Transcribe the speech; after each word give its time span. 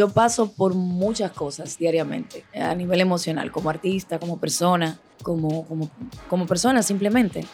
yo 0.00 0.08
paso 0.08 0.50
por 0.50 0.72
muchas 0.72 1.30
cosas 1.30 1.76
diariamente, 1.76 2.42
a 2.54 2.74
nivel 2.74 3.02
emocional, 3.02 3.52
como 3.52 3.68
artista, 3.68 4.18
como 4.18 4.38
persona, 4.38 4.98
como, 5.22 5.66
como, 5.66 5.90
como 6.26 6.46
persona 6.46 6.82
simplemente, 6.82 7.44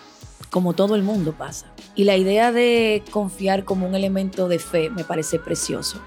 como 0.49 0.73
todo 0.73 0.95
el 0.95 1.03
mundo 1.03 1.33
pasa. 1.37 1.73
Y 1.97 2.05
la 2.05 2.17
idea 2.17 2.53
de 2.53 3.03
confiar 3.11 3.65
como 3.65 3.85
un 3.85 3.97
elemento 3.97 4.47
de 4.47 4.61
fe 4.61 4.91
me 4.91 5.03
parece 5.03 5.41
precioso. 5.41 6.01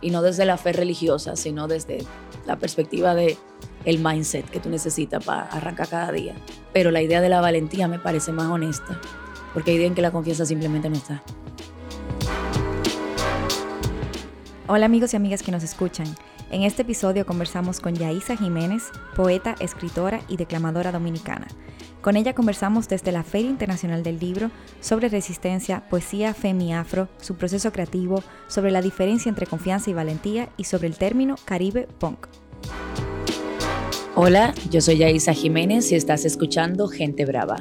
Y 0.00 0.10
no 0.10 0.22
desde 0.22 0.44
la 0.44 0.56
fe 0.56 0.72
religiosa, 0.72 1.34
sino 1.34 1.66
desde 1.66 2.06
la 2.46 2.56
perspectiva 2.60 3.16
de 3.16 3.36
el 3.84 3.98
mindset 3.98 4.48
que 4.48 4.60
tú 4.60 4.68
necesitas 4.68 5.24
para 5.24 5.46
arrancar 5.46 5.88
cada 5.88 6.12
día. 6.12 6.36
Pero 6.72 6.92
la 6.92 7.02
idea 7.02 7.20
de 7.20 7.28
la 7.28 7.40
valentía 7.40 7.88
me 7.88 7.98
parece 7.98 8.30
más 8.30 8.46
honesta, 8.46 9.00
porque 9.52 9.72
hay 9.72 9.78
días 9.78 9.88
en 9.88 9.96
que 9.96 10.02
la 10.02 10.12
confianza 10.12 10.46
simplemente 10.46 10.88
no 10.88 10.94
está. 10.94 11.24
Hola 14.68 14.86
amigos 14.86 15.12
y 15.12 15.16
amigas 15.16 15.44
que 15.44 15.52
nos 15.52 15.62
escuchan. 15.62 16.08
En 16.50 16.64
este 16.64 16.82
episodio 16.82 17.24
conversamos 17.24 17.78
con 17.78 17.94
Yaisa 17.94 18.36
Jiménez, 18.36 18.90
poeta, 19.14 19.54
escritora 19.60 20.20
y 20.28 20.38
declamadora 20.38 20.90
dominicana. 20.90 21.46
Con 22.02 22.16
ella 22.16 22.34
conversamos 22.34 22.88
desde 22.88 23.12
la 23.12 23.22
Feria 23.22 23.48
Internacional 23.48 24.02
del 24.02 24.18
Libro 24.18 24.50
sobre 24.80 25.08
resistencia, 25.08 25.88
poesía 25.88 26.34
femi-afro, 26.34 27.08
su 27.20 27.36
proceso 27.36 27.70
creativo, 27.70 28.24
sobre 28.48 28.72
la 28.72 28.82
diferencia 28.82 29.28
entre 29.28 29.46
confianza 29.46 29.90
y 29.90 29.94
valentía 29.94 30.48
y 30.56 30.64
sobre 30.64 30.88
el 30.88 30.96
término 30.96 31.36
Caribe 31.44 31.86
Punk. 32.00 32.26
Hola, 34.16 34.52
yo 34.72 34.80
soy 34.80 34.98
Yaisa 34.98 35.32
Jiménez 35.32 35.92
y 35.92 35.94
estás 35.94 36.24
escuchando 36.24 36.88
Gente 36.88 37.24
Brava. 37.24 37.58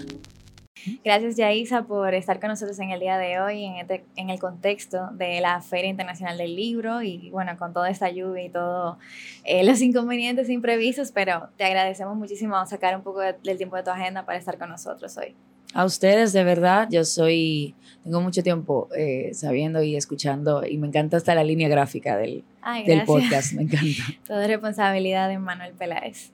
Gracias, 1.03 1.36
Yaisa, 1.36 1.83
por 1.83 2.14
estar 2.14 2.39
con 2.39 2.50
nosotros 2.50 2.78
en 2.80 2.91
el 2.91 3.00
día 3.00 3.17
de 3.17 3.39
hoy, 3.39 3.66
en, 3.66 3.75
este, 3.78 4.05
en 4.16 4.30
el 4.30 4.39
contexto 4.39 5.09
de 5.14 5.41
la 5.41 5.61
Feria 5.61 5.89
Internacional 5.89 6.38
del 6.38 6.55
Libro 6.55 7.02
y, 7.02 7.30
bueno, 7.31 7.58
con 7.58 7.73
toda 7.73 7.89
esta 7.89 8.09
lluvia 8.09 8.45
y 8.45 8.50
todos 8.50 8.97
eh, 9.44 9.63
los 9.63 9.81
inconvenientes 9.81 10.50
imprevistos, 10.50 11.11
pero 11.11 11.50
te 11.58 11.63
agradecemos 11.63 12.16
muchísimo 12.16 12.63
sacar 12.66 12.95
un 12.95 13.03
poco 13.03 13.22
del 13.22 13.58
tiempo 13.58 13.75
de 13.75 13.83
tu 13.83 13.89
agenda 13.89 14.25
para 14.25 14.38
estar 14.38 14.58
con 14.58 14.69
nosotros 14.69 15.17
hoy. 15.17 15.36
A 15.76 15.84
ustedes, 15.84 16.31
de 16.31 16.45
verdad, 16.45 16.88
yo 16.90 17.04
soy, 17.04 17.76
tengo 18.06 18.22
mucho 18.22 18.42
tiempo 18.42 18.88
eh, 18.98 19.31
sabiendo 19.34 19.84
y 19.84 19.98
escuchando 19.98 20.66
y 20.66 20.78
me 20.78 20.88
encanta 20.88 21.18
hasta 21.18 21.36
la 21.36 21.44
línea 21.44 21.68
gráfica 21.68 22.16
del, 22.16 22.45
del 22.86 23.04
podcast, 23.04 23.52
me 23.52 23.64
encanta. 23.64 24.03
Todo 24.26 24.48
responsabilidad 24.48 25.28
de 25.28 25.38
Manuel 25.38 25.73
Peláez. 25.73 26.31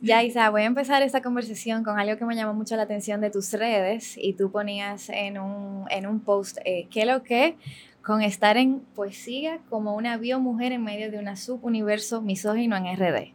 Ya, 0.00 0.22
Isa, 0.22 0.48
voy 0.50 0.62
a 0.62 0.66
empezar 0.66 1.02
esta 1.02 1.20
conversación 1.20 1.82
con 1.82 1.98
algo 1.98 2.16
que 2.16 2.24
me 2.24 2.36
llamó 2.36 2.54
mucho 2.54 2.76
la 2.76 2.82
atención 2.82 3.20
de 3.20 3.30
tus 3.30 3.52
redes 3.54 4.14
y 4.16 4.34
tú 4.34 4.52
ponías 4.52 5.08
en 5.08 5.38
un, 5.38 5.86
en 5.90 6.06
un 6.06 6.20
post, 6.20 6.58
eh, 6.64 6.86
¿qué 6.92 7.06
lo 7.06 7.24
que? 7.24 7.56
Con 8.04 8.22
estar 8.22 8.56
en 8.56 8.82
poesía 8.94 9.58
como 9.68 9.96
una 9.96 10.16
biomujer 10.16 10.70
en 10.70 10.84
medio 10.84 11.10
de 11.10 11.18
un 11.18 11.36
subuniverso 11.36 12.22
misógino 12.22 12.76
en 12.76 12.96
RD. 12.96 13.32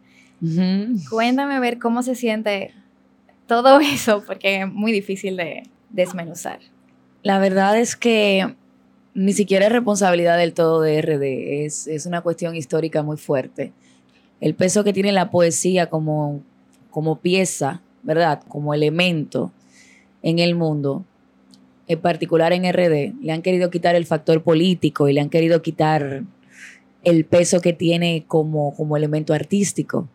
Cuéntame 1.09 1.59
ver 1.59 1.77
cómo 1.77 2.03
se 2.03 2.15
siente 2.15 2.73
todo 3.47 3.79
eso, 3.81 4.23
porque 4.25 4.61
es 4.61 4.71
muy 4.71 4.91
difícil 4.91 5.37
de 5.37 5.63
desmenuzar. 5.89 6.59
La 7.23 7.39
verdad 7.39 7.79
es 7.79 7.95
que 7.95 8.55
ni 9.13 9.33
siquiera 9.33 9.67
es 9.67 9.71
responsabilidad 9.71 10.37
del 10.37 10.53
todo 10.53 10.81
de 10.81 11.01
RD, 11.01 11.65
es, 11.65 11.87
es 11.87 12.05
una 12.05 12.21
cuestión 12.21 12.55
histórica 12.55 13.01
muy 13.01 13.17
fuerte. 13.17 13.71
El 14.41 14.53
peso 14.55 14.83
que 14.83 14.93
tiene 14.93 15.11
la 15.11 15.31
poesía 15.31 15.89
como, 15.89 16.43
como 16.91 17.19
pieza, 17.19 17.81
¿verdad? 18.03 18.43
Como 18.47 18.73
elemento 18.73 19.51
en 20.21 20.39
el 20.39 20.55
mundo, 20.55 21.05
en 21.87 21.99
particular 21.99 22.51
en 22.51 22.71
RD, 22.71 23.13
le 23.21 23.31
han 23.31 23.41
querido 23.41 23.69
quitar 23.69 23.95
el 23.95 24.05
factor 24.05 24.43
político 24.43 25.07
y 25.07 25.13
le 25.13 25.21
han 25.21 25.29
querido 25.29 25.61
quitar 25.61 26.23
el 27.03 27.25
peso 27.25 27.61
que 27.61 27.73
tiene 27.73 28.25
como, 28.27 28.75
como 28.75 28.97
elemento 28.97 29.33
artístico. 29.33 30.09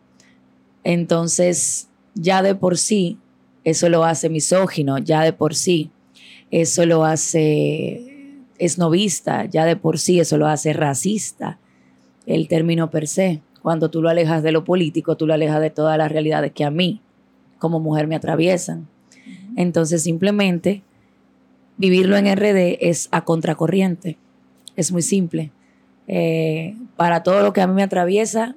Entonces, 0.83 1.87
ya 2.15 2.41
de 2.41 2.55
por 2.55 2.77
sí, 2.77 3.17
eso 3.63 3.89
lo 3.89 4.03
hace 4.03 4.29
misógino, 4.29 4.97
ya 4.97 5.21
de 5.21 5.33
por 5.33 5.55
sí, 5.55 5.91
eso 6.49 6.85
lo 6.85 7.05
hace 7.05 8.11
esnovista, 8.57 9.45
ya 9.45 9.65
de 9.65 9.75
por 9.75 9.99
sí, 9.99 10.19
eso 10.19 10.37
lo 10.37 10.47
hace 10.47 10.73
racista, 10.73 11.57
el 12.25 12.47
término 12.47 12.89
per 12.89 13.07
se. 13.07 13.41
Cuando 13.61 13.89
tú 13.89 14.01
lo 14.01 14.09
alejas 14.09 14.43
de 14.43 14.51
lo 14.51 14.63
político, 14.63 15.17
tú 15.17 15.27
lo 15.27 15.33
alejas 15.33 15.61
de 15.61 15.69
todas 15.69 15.97
las 15.97 16.11
realidades 16.11 16.51
que 16.51 16.63
a 16.63 16.71
mí, 16.71 17.01
como 17.59 17.79
mujer, 17.79 18.07
me 18.07 18.15
atraviesan. 18.15 18.87
Entonces, 19.55 20.03
simplemente, 20.03 20.81
vivirlo 21.77 22.17
en 22.17 22.25
RD 22.35 22.77
es 22.81 23.07
a 23.11 23.23
contracorriente. 23.23 24.17
Es 24.75 24.91
muy 24.91 25.01
simple. 25.01 25.51
Eh, 26.07 26.75
para 26.95 27.23
todo 27.23 27.41
lo 27.41 27.53
que 27.53 27.61
a 27.61 27.67
mí 27.67 27.73
me 27.73 27.83
atraviesa, 27.83 28.55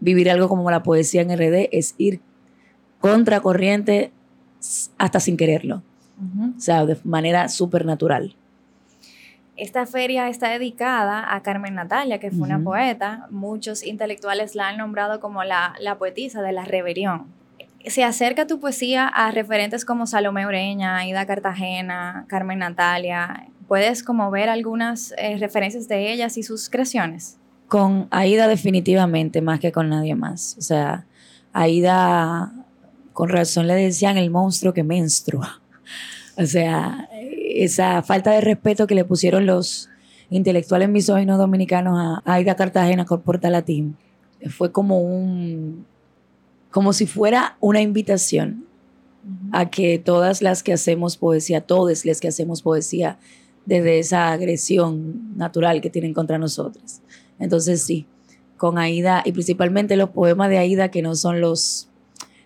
vivir 0.00 0.30
algo 0.30 0.48
como 0.48 0.70
la 0.70 0.82
poesía 0.82 1.22
en 1.22 1.36
RD 1.36 1.68
es 1.72 1.94
ir 1.98 2.20
contracorriente 3.04 4.12
hasta 4.96 5.20
sin 5.20 5.36
quererlo. 5.36 5.82
O 6.56 6.58
sea, 6.58 6.86
de 6.86 6.96
manera 7.04 7.50
súper 7.50 7.84
natural. 7.84 8.34
Esta 9.58 9.84
feria 9.84 10.30
está 10.30 10.48
dedicada 10.48 11.34
a 11.34 11.42
Carmen 11.42 11.74
Natalia, 11.74 12.18
que 12.18 12.30
fue 12.30 12.46
una 12.46 12.58
poeta. 12.58 13.26
Muchos 13.30 13.84
intelectuales 13.84 14.54
la 14.54 14.68
han 14.68 14.78
nombrado 14.78 15.20
como 15.20 15.44
la, 15.44 15.74
la, 15.80 15.98
poetisa 15.98 16.40
de 16.40 16.52
la 16.52 16.64
rebelión. 16.64 17.26
Se 17.84 18.04
acerca 18.04 18.46
tu 18.46 18.58
poesía 18.58 19.06
a 19.06 19.30
referentes 19.30 19.84
como 19.84 20.06
Salomé 20.06 20.46
Ureña, 20.46 20.96
Aida 20.96 21.26
Cartagena, 21.26 22.24
Carmen 22.26 22.60
Natalia. 22.60 23.48
¿Puedes 23.68 24.02
como 24.02 24.30
ver 24.30 24.48
algunas 24.48 25.12
eh, 25.18 25.36
referencias 25.36 25.88
de 25.88 26.10
ellas 26.10 26.38
y 26.38 26.42
sus 26.42 26.70
creaciones? 26.70 27.36
Con 27.68 28.08
Aida 28.10 28.48
definitivamente, 28.48 29.42
más 29.42 29.60
que 29.60 29.72
con 29.72 29.90
nadie 29.90 30.14
más. 30.14 30.56
O 30.58 30.62
sea, 30.62 31.04
Aida 31.52 32.63
con 33.14 33.30
razón 33.30 33.66
le 33.66 33.74
decían 33.74 34.18
el 34.18 34.30
monstruo 34.30 34.74
que 34.74 34.84
menstrua. 34.84 35.62
O 36.36 36.44
sea, 36.44 37.08
esa 37.12 38.02
falta 38.02 38.32
de 38.32 38.40
respeto 38.42 38.86
que 38.86 38.96
le 38.96 39.04
pusieron 39.04 39.46
los 39.46 39.88
intelectuales 40.30 40.88
misóginos 40.88 41.38
dominicanos 41.38 42.22
a 42.24 42.34
Aida 42.34 42.56
Cartagena 42.56 43.04
por 43.06 43.22
Porta 43.22 43.50
Latín 43.50 43.96
fue 44.50 44.72
como 44.72 45.00
un 45.00 45.86
como 46.70 46.92
si 46.92 47.06
fuera 47.06 47.56
una 47.60 47.80
invitación 47.80 48.66
a 49.52 49.70
que 49.70 50.00
todas 50.00 50.42
las 50.42 50.64
que 50.64 50.72
hacemos 50.72 51.16
poesía, 51.16 51.60
todas 51.60 52.04
las 52.04 52.20
que 52.20 52.26
hacemos 52.26 52.62
poesía, 52.62 53.16
desde 53.64 54.00
esa 54.00 54.32
agresión 54.32 55.38
natural 55.38 55.80
que 55.80 55.88
tienen 55.88 56.12
contra 56.12 56.36
nosotros. 56.36 57.00
Entonces 57.38 57.82
sí, 57.82 58.06
con 58.56 58.76
Aida 58.76 59.22
y 59.24 59.30
principalmente 59.30 59.96
los 59.96 60.10
poemas 60.10 60.50
de 60.50 60.58
Aida 60.58 60.90
que 60.90 61.00
no 61.00 61.14
son 61.14 61.40
los 61.40 61.88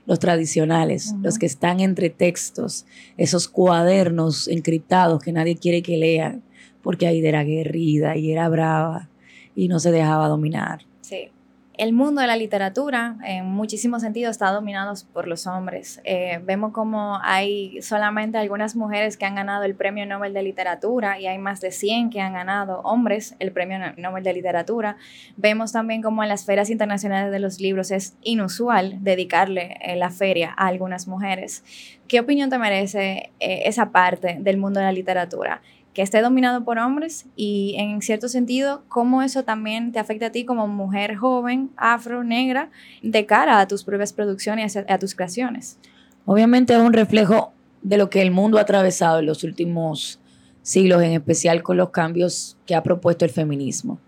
los 0.08 0.18
tradicionales, 0.18 1.14
los 1.22 1.38
que 1.38 1.46
están 1.46 1.78
entre 1.78 2.10
textos, 2.10 2.86
esos 3.16 3.46
cuadernos 3.46 4.48
encriptados 4.48 5.22
que 5.22 5.32
nadie 5.32 5.56
quiere 5.56 5.82
que 5.82 5.98
lean, 5.98 6.42
porque 6.82 7.06
ahí 7.06 7.24
era 7.24 7.44
guerrida 7.44 8.16
y 8.16 8.32
era 8.32 8.48
brava 8.48 9.08
y 9.54 9.68
no 9.68 9.78
se 9.78 9.92
dejaba 9.92 10.26
dominar. 10.28 10.80
Sí 11.02 11.30
el 11.78 11.92
mundo 11.92 12.20
de 12.20 12.26
la 12.26 12.36
literatura 12.36 13.16
en 13.24 13.46
muchísimos 13.46 14.02
sentidos 14.02 14.32
está 14.32 14.50
dominado 14.50 14.92
por 15.12 15.28
los 15.28 15.46
hombres. 15.46 16.00
Eh, 16.02 16.40
vemos 16.44 16.72
como 16.72 17.20
hay 17.22 17.80
solamente 17.82 18.36
algunas 18.36 18.74
mujeres 18.74 19.16
que 19.16 19.24
han 19.26 19.36
ganado 19.36 19.62
el 19.62 19.76
Premio 19.76 20.04
Nobel 20.04 20.34
de 20.34 20.42
Literatura 20.42 21.20
y 21.20 21.28
hay 21.28 21.38
más 21.38 21.60
de 21.60 21.70
100 21.70 22.10
que 22.10 22.20
han 22.20 22.32
ganado 22.32 22.80
hombres 22.80 23.36
el 23.38 23.52
Premio 23.52 23.78
Nobel 23.96 24.24
de 24.24 24.32
Literatura. 24.32 24.96
Vemos 25.36 25.70
también 25.70 26.02
como 26.02 26.24
en 26.24 26.28
las 26.28 26.44
ferias 26.44 26.68
internacionales 26.68 27.30
de 27.30 27.38
los 27.38 27.60
libros 27.60 27.92
es 27.92 28.16
inusual 28.22 28.96
dedicarle 29.04 29.76
eh, 29.80 29.94
la 29.94 30.10
feria 30.10 30.54
a 30.56 30.66
algunas 30.66 31.06
mujeres. 31.06 31.62
¿Qué 32.08 32.18
opinión 32.18 32.50
te 32.50 32.58
merece 32.58 33.30
eh, 33.38 33.62
esa 33.66 33.92
parte 33.92 34.38
del 34.40 34.56
mundo 34.56 34.80
de 34.80 34.86
la 34.86 34.92
literatura? 34.92 35.62
Que 35.98 36.02
esté 36.02 36.22
dominado 36.22 36.62
por 36.62 36.78
hombres 36.78 37.26
y 37.34 37.74
en 37.76 38.00
cierto 38.02 38.28
sentido 38.28 38.84
cómo 38.86 39.20
eso 39.20 39.42
también 39.42 39.90
te 39.90 39.98
afecta 39.98 40.26
a 40.26 40.30
ti 40.30 40.44
como 40.44 40.68
mujer 40.68 41.16
joven, 41.16 41.70
afro, 41.76 42.22
negra, 42.22 42.70
de 43.02 43.26
cara 43.26 43.58
a 43.58 43.66
tus 43.66 43.82
propias 43.82 44.12
producciones 44.12 44.76
y 44.76 44.78
a, 44.78 44.98
tus 45.00 45.16
creaciones. 45.16 45.76
Obviamente 46.24 46.72
es 46.72 46.78
un 46.78 46.92
reflejo 46.92 47.52
de 47.82 47.96
lo 47.96 48.10
que 48.10 48.22
el 48.22 48.30
mundo 48.30 48.58
ha 48.58 48.60
atravesado 48.60 49.18
en 49.18 49.26
los 49.26 49.42
últimos 49.42 50.20
siglos, 50.62 51.02
en 51.02 51.14
especial 51.14 51.64
con 51.64 51.76
los 51.76 51.90
cambios 51.90 52.56
que 52.64 52.76
ha 52.76 52.84
propuesto 52.84 53.24
el 53.24 53.32
feminismo. 53.32 53.98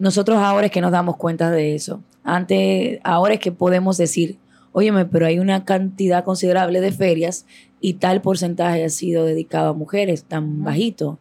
Nosotros 0.00 0.38
ahora 0.38 0.66
es 0.66 0.72
que 0.72 0.80
nos 0.80 0.90
damos 0.90 1.16
cuenta 1.16 1.52
de 1.52 1.76
eso. 1.76 2.02
Antes, 2.24 2.98
ahora 3.04 3.34
es 3.34 3.40
que 3.40 3.52
podemos 3.52 3.98
decir, 3.98 4.36
óyeme, 4.72 5.04
pero 5.04 5.26
hay 5.26 5.38
una 5.38 5.64
cantidad 5.64 6.24
considerable 6.24 6.80
de 6.80 6.92
ferias 6.92 7.46
y 7.80 7.94
tal 7.94 8.20
porcentaje 8.20 8.84
ha 8.84 8.88
sido 8.88 9.24
dedicado 9.24 9.70
a 9.70 9.72
mujeres, 9.72 10.24
tan 10.24 10.64
bajito. 10.64 11.18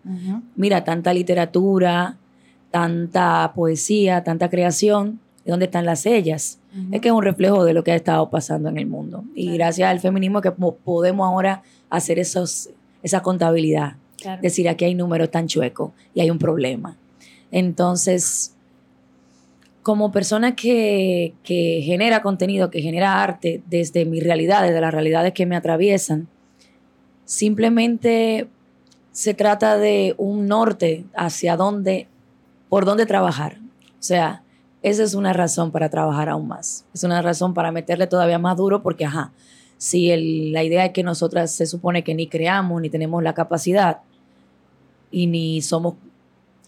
Mira, 0.56 0.84
tanta 0.84 1.14
literatura, 1.14 2.18
tanta 2.72 3.52
poesía, 3.56 4.24
tanta 4.24 4.50
creación, 4.50 5.20
¿dónde 5.46 5.66
están 5.66 5.86
las 5.86 6.06
ellas? 6.06 6.60
Es 6.92 7.02
que 7.02 7.08
es 7.08 7.14
un 7.14 7.24
reflejo 7.24 7.66
de 7.66 7.74
lo 7.74 7.84
que 7.84 7.92
ha 7.92 7.96
estado 7.96 8.30
pasando 8.30 8.70
en 8.70 8.78
el 8.78 8.86
mundo. 8.86 9.24
Y 9.34 9.54
gracias 9.54 9.90
al 9.90 10.00
feminismo 10.00 10.42
que 10.42 10.52
podemos 10.52 11.26
ahora 11.26 11.64
hacer 11.90 12.20
esos, 12.20 12.70
esa 13.02 13.22
contabilidad. 13.22 13.96
Decir, 14.42 14.68
aquí 14.68 14.86
hay 14.86 14.94
números 14.94 15.32
tan 15.32 15.48
chuecos 15.48 15.92
y 16.14 16.22
hay 16.22 16.30
un 16.30 16.38
problema. 16.38 16.98
Entonces, 17.52 18.54
como 19.88 20.12
persona 20.12 20.54
que, 20.54 21.34
que 21.44 21.82
genera 21.82 22.22
contenido, 22.22 22.70
que 22.70 22.82
genera 22.82 23.24
arte 23.24 23.64
desde 23.68 24.04
mi 24.04 24.20
realidad, 24.20 24.64
desde 24.64 24.82
las 24.82 24.94
realidades 24.94 25.32
que 25.32 25.46
me 25.46 25.56
atraviesan, 25.56 26.28
simplemente 27.24 28.50
se 29.14 29.34
trata 29.34 29.78
de 29.78 30.14
un 30.18 30.46
norte 30.46 31.06
hacia 31.16 31.56
dónde, 31.56 32.10
por 32.68 32.84
dónde 32.84 33.06
trabajar. 33.06 33.60
O 33.98 34.04
sea, 34.04 34.44
esa 34.84 35.04
es 35.04 35.14
una 35.14 35.32
razón 35.32 35.72
para 35.72 35.88
trabajar 35.88 36.28
aún 36.28 36.50
más. 36.50 36.86
Es 36.94 37.06
una 37.06 37.22
razón 37.22 37.54
para 37.54 37.72
meterle 37.72 38.08
todavía 38.08 38.40
más 38.40 38.58
duro 38.58 38.84
porque, 38.84 39.06
ajá, 39.06 39.32
si 39.78 40.52
la 40.52 40.66
idea 40.66 40.88
es 40.88 40.92
que 40.92 41.04
nosotras 41.04 41.50
se 41.52 41.66
supone 41.66 42.04
que 42.04 42.14
ni 42.14 42.28
creamos, 42.28 42.82
ni 42.82 42.90
tenemos 42.90 43.24
la 43.24 43.34
capacidad, 43.34 44.00
y 45.12 45.28
ni 45.28 45.62
somos 45.62 45.94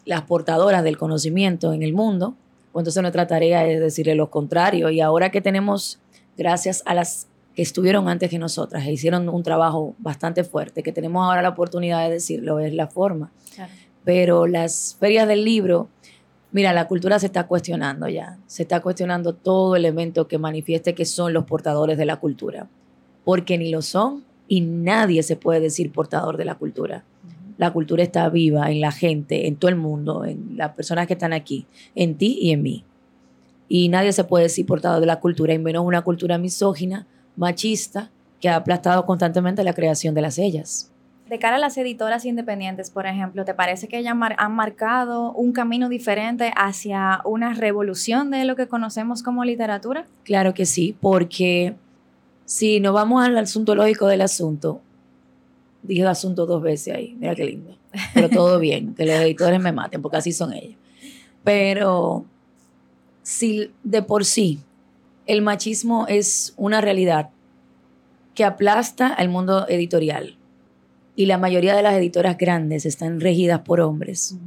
las 0.06 0.22
portadoras 0.22 0.86
del 0.86 0.98
conocimiento 0.98 1.74
en 1.74 1.84
el 1.84 1.92
mundo, 1.92 2.38
pues 2.72 2.84
entonces 2.84 3.02
nuestra 3.02 3.28
tarea 3.28 3.66
es 3.68 3.80
decirle 3.80 4.16
lo 4.16 4.30
contrario. 4.30 4.90
Y 4.90 5.02
ahora 5.02 5.32
que 5.32 5.42
tenemos, 5.42 6.00
gracias 6.38 6.84
a 6.86 6.94
las 6.94 7.28
que 7.56 7.62
estuvieron 7.62 8.08
antes 8.08 8.30
que 8.30 8.40
nosotras 8.40 8.86
e 8.86 8.92
hicieron 8.92 9.28
un 9.30 9.44
trabajo 9.44 9.96
bastante 9.98 10.44
fuerte, 10.44 10.84
que 10.84 10.92
tenemos 10.92 11.26
ahora 11.26 11.42
la 11.42 11.50
oportunidad 11.50 12.04
de 12.06 12.14
decirlo, 12.14 12.60
es 12.60 12.74
la 12.74 12.88
forma. 12.88 13.32
Pero 14.04 14.48
las 14.48 14.96
ferias 15.00 15.28
del 15.28 15.44
libro, 15.44 15.90
mira, 16.52 16.74
la 16.74 16.88
cultura 16.88 17.20
se 17.20 17.26
está 17.26 17.48
cuestionando 17.48 18.08
ya, 18.08 18.38
se 18.48 18.64
está 18.64 18.82
cuestionando 18.82 19.34
todo 19.34 19.76
elemento 19.76 20.28
que 20.28 20.38
manifieste 20.38 20.96
que 20.96 21.06
son 21.06 21.34
los 21.34 21.46
portadores 21.46 21.98
de 21.98 22.06
la 22.06 22.18
cultura, 22.18 22.68
porque 23.26 23.58
ni 23.58 23.72
lo 23.72 23.82
son 23.82 24.24
y 24.48 24.62
nadie 24.62 25.22
se 25.24 25.36
puede 25.36 25.60
decir 25.60 25.92
portador 25.92 26.38
de 26.38 26.46
la 26.46 26.56
cultura 26.56 27.04
la 27.60 27.74
cultura 27.74 28.02
está 28.02 28.30
viva 28.30 28.72
en 28.72 28.80
la 28.80 28.94
gente, 28.94 29.46
en 29.46 29.58
todo 29.58 29.68
el 29.68 29.76
mundo, 29.76 30.24
en 30.24 30.56
las 30.56 30.72
personas 30.72 31.08
que 31.08 31.14
están 31.14 31.34
aquí, 31.34 31.66
en 31.94 32.16
ti 32.16 32.40
y 32.42 32.52
en 32.52 32.62
mí. 32.62 32.86
Y 33.68 33.90
nadie 33.90 34.14
se 34.14 34.24
puede 34.24 34.44
decir 34.46 34.66
portador 34.66 35.02
de 35.02 35.06
la 35.06 35.20
cultura, 35.20 35.54
y 35.54 35.60
menos 35.60 35.86
una 35.86 36.02
cultura 36.02 36.38
misógina, 36.38 37.06
machista, 37.36 38.12
que 38.40 38.48
ha 38.48 38.56
aplastado 38.56 39.06
constantemente 39.06 39.66
la 39.66 39.74
creación 39.74 40.16
de 40.16 40.22
las 40.22 40.38
ellas. 40.38 40.90
De 41.28 41.38
cara 41.38 41.58
a 41.58 41.60
las 41.60 41.78
editoras 41.78 42.24
independientes, 42.24 42.90
por 42.90 43.06
ejemplo, 43.06 43.44
¿te 43.44 43.54
parece 43.54 43.90
que 43.90 43.98
ellas 43.98 44.16
han 44.38 44.56
marcado 44.56 45.34
un 45.34 45.52
camino 45.52 45.90
diferente 45.90 46.54
hacia 46.56 47.20
una 47.26 47.54
revolución 47.54 48.32
de 48.32 48.46
lo 48.46 48.56
que 48.56 48.70
conocemos 48.70 49.22
como 49.22 49.44
literatura? 49.44 50.06
Claro 50.24 50.54
que 50.54 50.66
sí, 50.66 50.96
porque 51.02 51.76
si 52.46 52.80
nos 52.80 52.94
vamos 52.94 53.22
al 53.22 53.38
asunto 53.38 53.76
lógico 53.76 54.08
del 54.08 54.22
asunto, 54.22 54.80
dije 55.84 56.06
asunto 56.06 56.46
dos 56.46 56.62
veces 56.62 56.96
ahí, 56.96 57.16
mira 57.20 57.36
qué 57.36 57.46
lindo. 57.46 57.78
Pero 58.14 58.30
todo 58.30 58.60
bien, 58.60 58.94
que 58.96 59.06
los 59.06 59.16
editores 59.16 59.60
me 59.60 59.72
maten, 59.72 60.02
porque 60.02 60.18
así 60.18 60.32
son 60.32 60.54
ellos. 60.54 60.76
Pero 61.44 62.26
si 63.24 63.72
de 63.84 64.02
por 64.02 64.26
sí 64.26 64.60
el 65.26 65.42
machismo 65.42 66.06
es 66.08 66.54
una 66.58 66.82
realidad 66.82 67.30
que 68.34 68.44
aplasta 68.44 69.08
al 69.08 69.30
mundo 69.30 69.68
editorial 69.68 70.38
y 71.16 71.26
la 71.26 71.38
mayoría 71.38 71.76
de 71.76 71.84
las 71.84 71.94
editoras 71.96 72.38
grandes 72.38 72.86
están 72.86 73.20
regidas 73.20 73.60
por 73.60 73.82
hombres, 73.82 74.38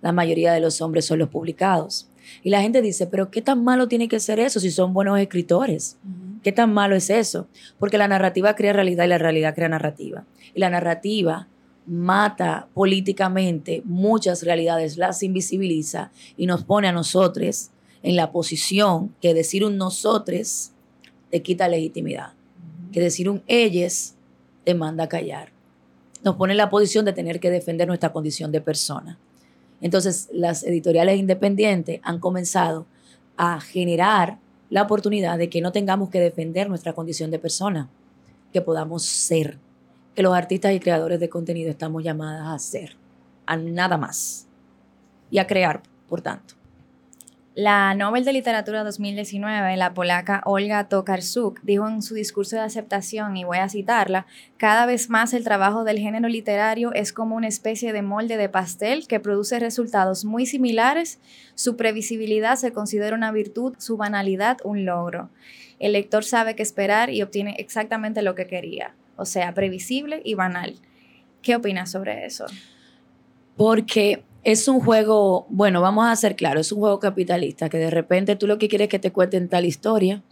la 0.00 0.12
mayoría 0.12 0.52
de 0.52 0.60
los 0.60 0.80
hombres 0.80 1.04
son 1.04 1.18
los 1.18 1.28
publicados. 1.28 2.08
Y 2.42 2.50
la 2.50 2.62
gente 2.62 2.80
dice, 2.80 3.06
pero 3.06 3.30
¿qué 3.30 3.42
tan 3.42 3.64
malo 3.64 3.88
tiene 3.88 4.08
que 4.08 4.20
ser 4.20 4.38
eso 4.38 4.60
si 4.60 4.70
son 4.70 4.94
buenos 4.94 5.18
escritores? 5.18 5.98
¿Qué 6.42 6.52
tan 6.52 6.72
malo 6.72 6.96
es 6.96 7.10
eso? 7.10 7.48
Porque 7.78 7.98
la 7.98 8.08
narrativa 8.08 8.54
crea 8.54 8.72
realidad 8.72 9.04
y 9.04 9.08
la 9.08 9.18
realidad 9.18 9.54
crea 9.54 9.68
narrativa. 9.68 10.24
Y 10.54 10.60
la 10.60 10.70
narrativa 10.70 11.48
mata 11.86 12.68
políticamente 12.72 13.82
muchas 13.84 14.42
realidades, 14.42 14.96
las 14.96 15.22
invisibiliza 15.22 16.12
y 16.36 16.46
nos 16.46 16.64
pone 16.64 16.88
a 16.88 16.92
nosotros 16.92 17.70
en 18.02 18.16
la 18.16 18.32
posición 18.32 19.14
que 19.20 19.34
decir 19.34 19.64
un 19.64 19.76
nosotros 19.76 20.72
te 21.30 21.42
quita 21.42 21.68
legitimidad, 21.68 22.32
que 22.92 23.00
decir 23.00 23.28
un 23.28 23.42
ellos 23.46 24.14
te 24.64 24.74
manda 24.74 25.04
a 25.04 25.08
callar. 25.08 25.52
Nos 26.22 26.36
pone 26.36 26.52
en 26.52 26.58
la 26.58 26.70
posición 26.70 27.04
de 27.04 27.12
tener 27.12 27.40
que 27.40 27.50
defender 27.50 27.88
nuestra 27.88 28.12
condición 28.12 28.52
de 28.52 28.60
persona. 28.60 29.18
Entonces, 29.80 30.28
las 30.32 30.62
editoriales 30.62 31.18
independientes 31.18 32.00
han 32.02 32.18
comenzado 32.18 32.86
a 33.36 33.60
generar 33.60 34.38
la 34.70 34.82
oportunidad 34.82 35.36
de 35.36 35.50
que 35.50 35.60
no 35.60 35.72
tengamos 35.72 36.10
que 36.10 36.20
defender 36.20 36.68
nuestra 36.68 36.92
condición 36.92 37.30
de 37.30 37.38
persona, 37.38 37.88
que 38.52 38.62
podamos 38.62 39.04
ser, 39.04 39.58
que 40.14 40.22
los 40.22 40.34
artistas 40.34 40.72
y 40.72 40.80
creadores 40.80 41.20
de 41.20 41.28
contenido 41.28 41.70
estamos 41.70 42.02
llamadas 42.02 42.48
a 42.48 42.58
ser, 42.58 42.96
a 43.46 43.56
nada 43.56 43.98
más 43.98 44.46
y 45.30 45.38
a 45.38 45.46
crear, 45.46 45.82
por 46.08 46.22
tanto. 46.22 46.59
La 47.62 47.94
Nobel 47.94 48.24
de 48.24 48.32
Literatura 48.32 48.84
2019, 48.84 49.76
la 49.76 49.92
polaca 49.92 50.40
Olga 50.46 50.88
Tokarczuk, 50.88 51.60
dijo 51.60 51.86
en 51.86 52.00
su 52.00 52.14
discurso 52.14 52.56
de 52.56 52.62
aceptación, 52.62 53.36
y 53.36 53.44
voy 53.44 53.58
a 53.58 53.68
citarla, 53.68 54.26
cada 54.56 54.86
vez 54.86 55.10
más 55.10 55.34
el 55.34 55.44
trabajo 55.44 55.84
del 55.84 55.98
género 55.98 56.30
literario 56.30 56.94
es 56.94 57.12
como 57.12 57.36
una 57.36 57.48
especie 57.48 57.92
de 57.92 58.00
molde 58.00 58.38
de 58.38 58.48
pastel 58.48 59.06
que 59.06 59.20
produce 59.20 59.58
resultados 59.58 60.24
muy 60.24 60.46
similares, 60.46 61.20
su 61.54 61.76
previsibilidad 61.76 62.56
se 62.56 62.72
considera 62.72 63.14
una 63.14 63.30
virtud, 63.30 63.74
su 63.76 63.98
banalidad 63.98 64.56
un 64.64 64.86
logro. 64.86 65.28
El 65.78 65.92
lector 65.92 66.24
sabe 66.24 66.56
qué 66.56 66.62
esperar 66.62 67.10
y 67.10 67.20
obtiene 67.20 67.56
exactamente 67.58 68.22
lo 68.22 68.34
que 68.34 68.46
quería, 68.46 68.94
o 69.16 69.26
sea, 69.26 69.52
previsible 69.52 70.22
y 70.24 70.32
banal. 70.32 70.76
¿Qué 71.42 71.56
opinas 71.56 71.90
sobre 71.90 72.24
eso? 72.24 72.46
Porque 73.54 74.24
es 74.42 74.68
un 74.68 74.80
juego, 74.80 75.46
bueno, 75.50 75.80
vamos 75.80 76.06
a 76.06 76.16
ser 76.16 76.36
claros, 76.36 76.66
es 76.66 76.72
un 76.72 76.80
juego 76.80 76.98
capitalista, 76.98 77.68
que 77.68 77.78
de 77.78 77.90
repente 77.90 78.36
tú 78.36 78.46
lo 78.46 78.58
que 78.58 78.68
quieres 78.68 78.86
es 78.86 78.90
que 78.90 78.98
te 78.98 79.12
cuenten 79.12 79.48
tal 79.48 79.64
historia 79.64 80.22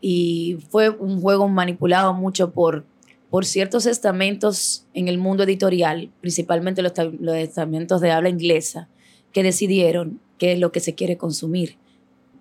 y 0.00 0.58
fue 0.68 0.90
un 0.90 1.20
juego 1.20 1.48
manipulado 1.48 2.12
mucho 2.12 2.52
por, 2.52 2.84
por 3.30 3.46
ciertos 3.46 3.86
estamentos 3.86 4.86
en 4.92 5.08
el 5.08 5.18
mundo 5.18 5.44
editorial, 5.44 6.10
principalmente 6.20 6.82
los, 6.82 6.92
los 7.18 7.36
estamentos 7.36 8.00
de 8.00 8.10
habla 8.10 8.28
inglesa, 8.28 8.88
que 9.32 9.42
decidieron 9.42 10.20
qué 10.38 10.52
es 10.52 10.58
lo 10.58 10.70
que 10.70 10.80
se 10.80 10.94
quiere 10.94 11.16
consumir. 11.16 11.76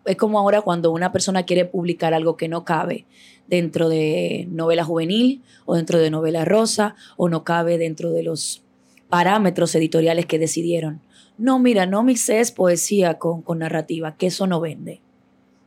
Es 0.05 0.17
como 0.17 0.37
ahora 0.37 0.61
cuando 0.61 0.91
una 0.91 1.11
persona 1.11 1.43
quiere 1.43 1.65
publicar 1.65 2.13
algo 2.13 2.37
que 2.37 2.47
no 2.47 2.63
cabe 2.65 3.05
dentro 3.47 3.89
de 3.89 4.47
novela 4.51 4.83
juvenil 4.83 5.41
o 5.65 5.75
dentro 5.75 5.97
de 5.97 6.11
novela 6.11 6.45
rosa 6.45 6.95
o 7.17 7.29
no 7.29 7.43
cabe 7.43 7.77
dentro 7.77 8.11
de 8.11 8.21
los 8.21 8.61
parámetros 9.09 9.73
editoriales 9.75 10.25
que 10.25 10.39
decidieron. 10.39 11.01
No, 11.37 11.59
mira, 11.59 11.85
no 11.85 12.03
mixes 12.03 12.51
poesía 12.51 13.15
con, 13.15 13.41
con 13.41 13.59
narrativa, 13.59 14.15
que 14.15 14.27
eso 14.27 14.47
no 14.47 14.59
vende. 14.61 15.01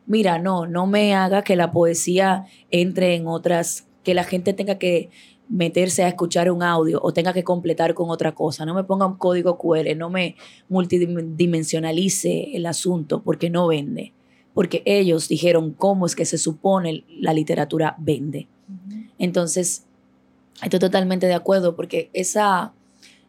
Mira, 0.07 0.39
no, 0.39 0.67
no 0.67 0.87
me 0.87 1.15
haga 1.15 1.43
que 1.43 1.57
la 1.57 1.71
poesía 1.71 2.47
entre 2.71 3.15
en 3.15 3.27
otras, 3.27 3.87
que 4.03 4.15
la 4.15 4.25
gente 4.25 4.55
tenga 4.55 4.79
que 4.79 5.11
meterse 5.49 6.03
a 6.03 6.09
escuchar 6.09 6.51
un 6.51 6.63
audio 6.63 7.01
o 7.03 7.13
tenga 7.13 7.33
que 7.33 7.45
completar 7.45 7.95
con 7.95 8.11
otra 8.11 8.35
cosa. 8.35 8.65
No 8.65 8.75
me 8.75 8.85
ponga 8.85 9.07
un 9.07 9.17
código 9.17 9.59
QR, 9.59 9.97
no 9.97 10.11
me 10.11 10.37
multidimensionalice 10.69 12.57
el 12.57 12.67
asunto 12.67 13.23
porque 13.23 13.51
no 13.51 13.67
vende. 13.67 14.13
Porque 14.55 14.83
ellos 14.87 15.29
dijeron 15.29 15.73
cómo 15.73 16.07
es 16.07 16.17
que 16.17 16.25
se 16.25 16.39
supone 16.39 17.05
la 17.09 17.33
literatura 17.33 17.95
vende. 17.99 18.49
Entonces, 19.19 19.85
estoy 20.63 20.81
totalmente 20.81 21.27
de 21.27 21.35
acuerdo 21.35 21.77
porque 21.77 22.11
esa 22.13 22.73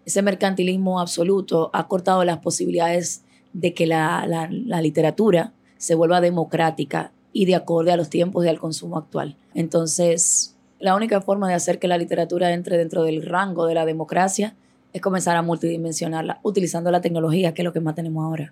ese 0.09 0.23
mercantilismo 0.23 0.99
absoluto 0.99 1.69
ha 1.71 1.87
cortado 1.87 2.23
las 2.23 2.39
posibilidades 2.39 3.23
de 3.53 3.75
que 3.75 3.85
la, 3.85 4.49
literatura 4.81 5.53
se 5.77 5.93
vuelva 5.93 6.19
democrática 6.19 7.11
y 7.31 7.45
de 7.45 7.53
acorde 7.53 7.91
a 7.91 7.95
los 7.95 8.09
tiempos 8.09 8.43
y 8.43 8.47
al 8.47 8.59
consumo 8.59 8.97
actual. 8.97 9.35
Entonces, 9.53 10.55
la 10.79 10.95
única 10.95 11.21
forma 11.21 11.47
de 11.47 11.53
hacer 11.53 11.77
que 11.77 11.87
la 11.87 11.99
literatura 11.99 12.51
entre 12.53 12.79
dentro 12.79 13.03
del 13.03 13.23
rango 13.23 13.67
de 13.67 13.75
la 13.75 13.85
democracia 13.85 14.55
es 14.93 15.01
comenzar 15.01 15.37
a 15.37 15.43
multidimensionarla 15.43 16.39
utilizando 16.41 16.89
la 16.89 17.01
tecnología, 17.01 17.53
que 17.53 17.61
es 17.61 17.65
lo 17.65 17.71
que 17.71 17.79
más 17.79 17.93
tenemos 17.93 18.25
ahora. 18.25 18.51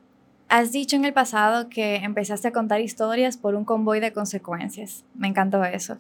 Has 0.50 0.72
dicho 0.72 0.96
en 0.96 1.06
el 1.06 1.14
pasado 1.14 1.70
que 1.70 1.96
empezaste 1.96 2.50
a 2.50 2.52
contar 2.52 2.82
historias 2.82 3.36
por 3.36 3.56
un 3.56 3.66
convoy 3.66 4.00
de 4.00 4.14
consecuencias. 4.14 5.04
Me 5.16 5.28
encantó 5.28 5.64
eso. 5.64 5.98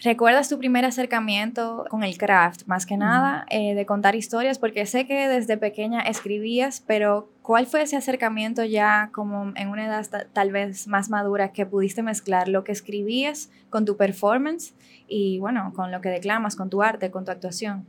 ¿Recuerdas 0.00 0.48
tu 0.48 0.58
primer 0.58 0.84
acercamiento 0.84 1.84
con 1.90 2.04
el 2.04 2.16
craft, 2.16 2.66
más 2.66 2.86
que 2.86 2.96
nada, 2.96 3.44
eh, 3.50 3.74
de 3.74 3.84
contar 3.84 4.14
historias? 4.14 4.56
Porque 4.60 4.86
sé 4.86 5.08
que 5.08 5.26
desde 5.26 5.56
pequeña 5.56 6.02
escribías, 6.02 6.84
pero 6.86 7.28
¿cuál 7.42 7.66
fue 7.66 7.82
ese 7.82 7.96
acercamiento 7.96 8.64
ya 8.64 9.10
como 9.12 9.52
en 9.56 9.68
una 9.68 9.86
edad 9.86 10.06
tal 10.32 10.52
vez 10.52 10.86
más 10.86 11.10
madura 11.10 11.52
que 11.52 11.66
pudiste 11.66 12.04
mezclar 12.04 12.46
lo 12.46 12.62
que 12.62 12.70
escribías 12.70 13.50
con 13.70 13.84
tu 13.84 13.96
performance 13.96 14.72
y, 15.08 15.40
bueno, 15.40 15.72
con 15.74 15.90
lo 15.90 16.00
que 16.00 16.10
declamas, 16.10 16.54
con 16.54 16.70
tu 16.70 16.80
arte, 16.80 17.10
con 17.10 17.24
tu 17.24 17.32
actuación? 17.32 17.84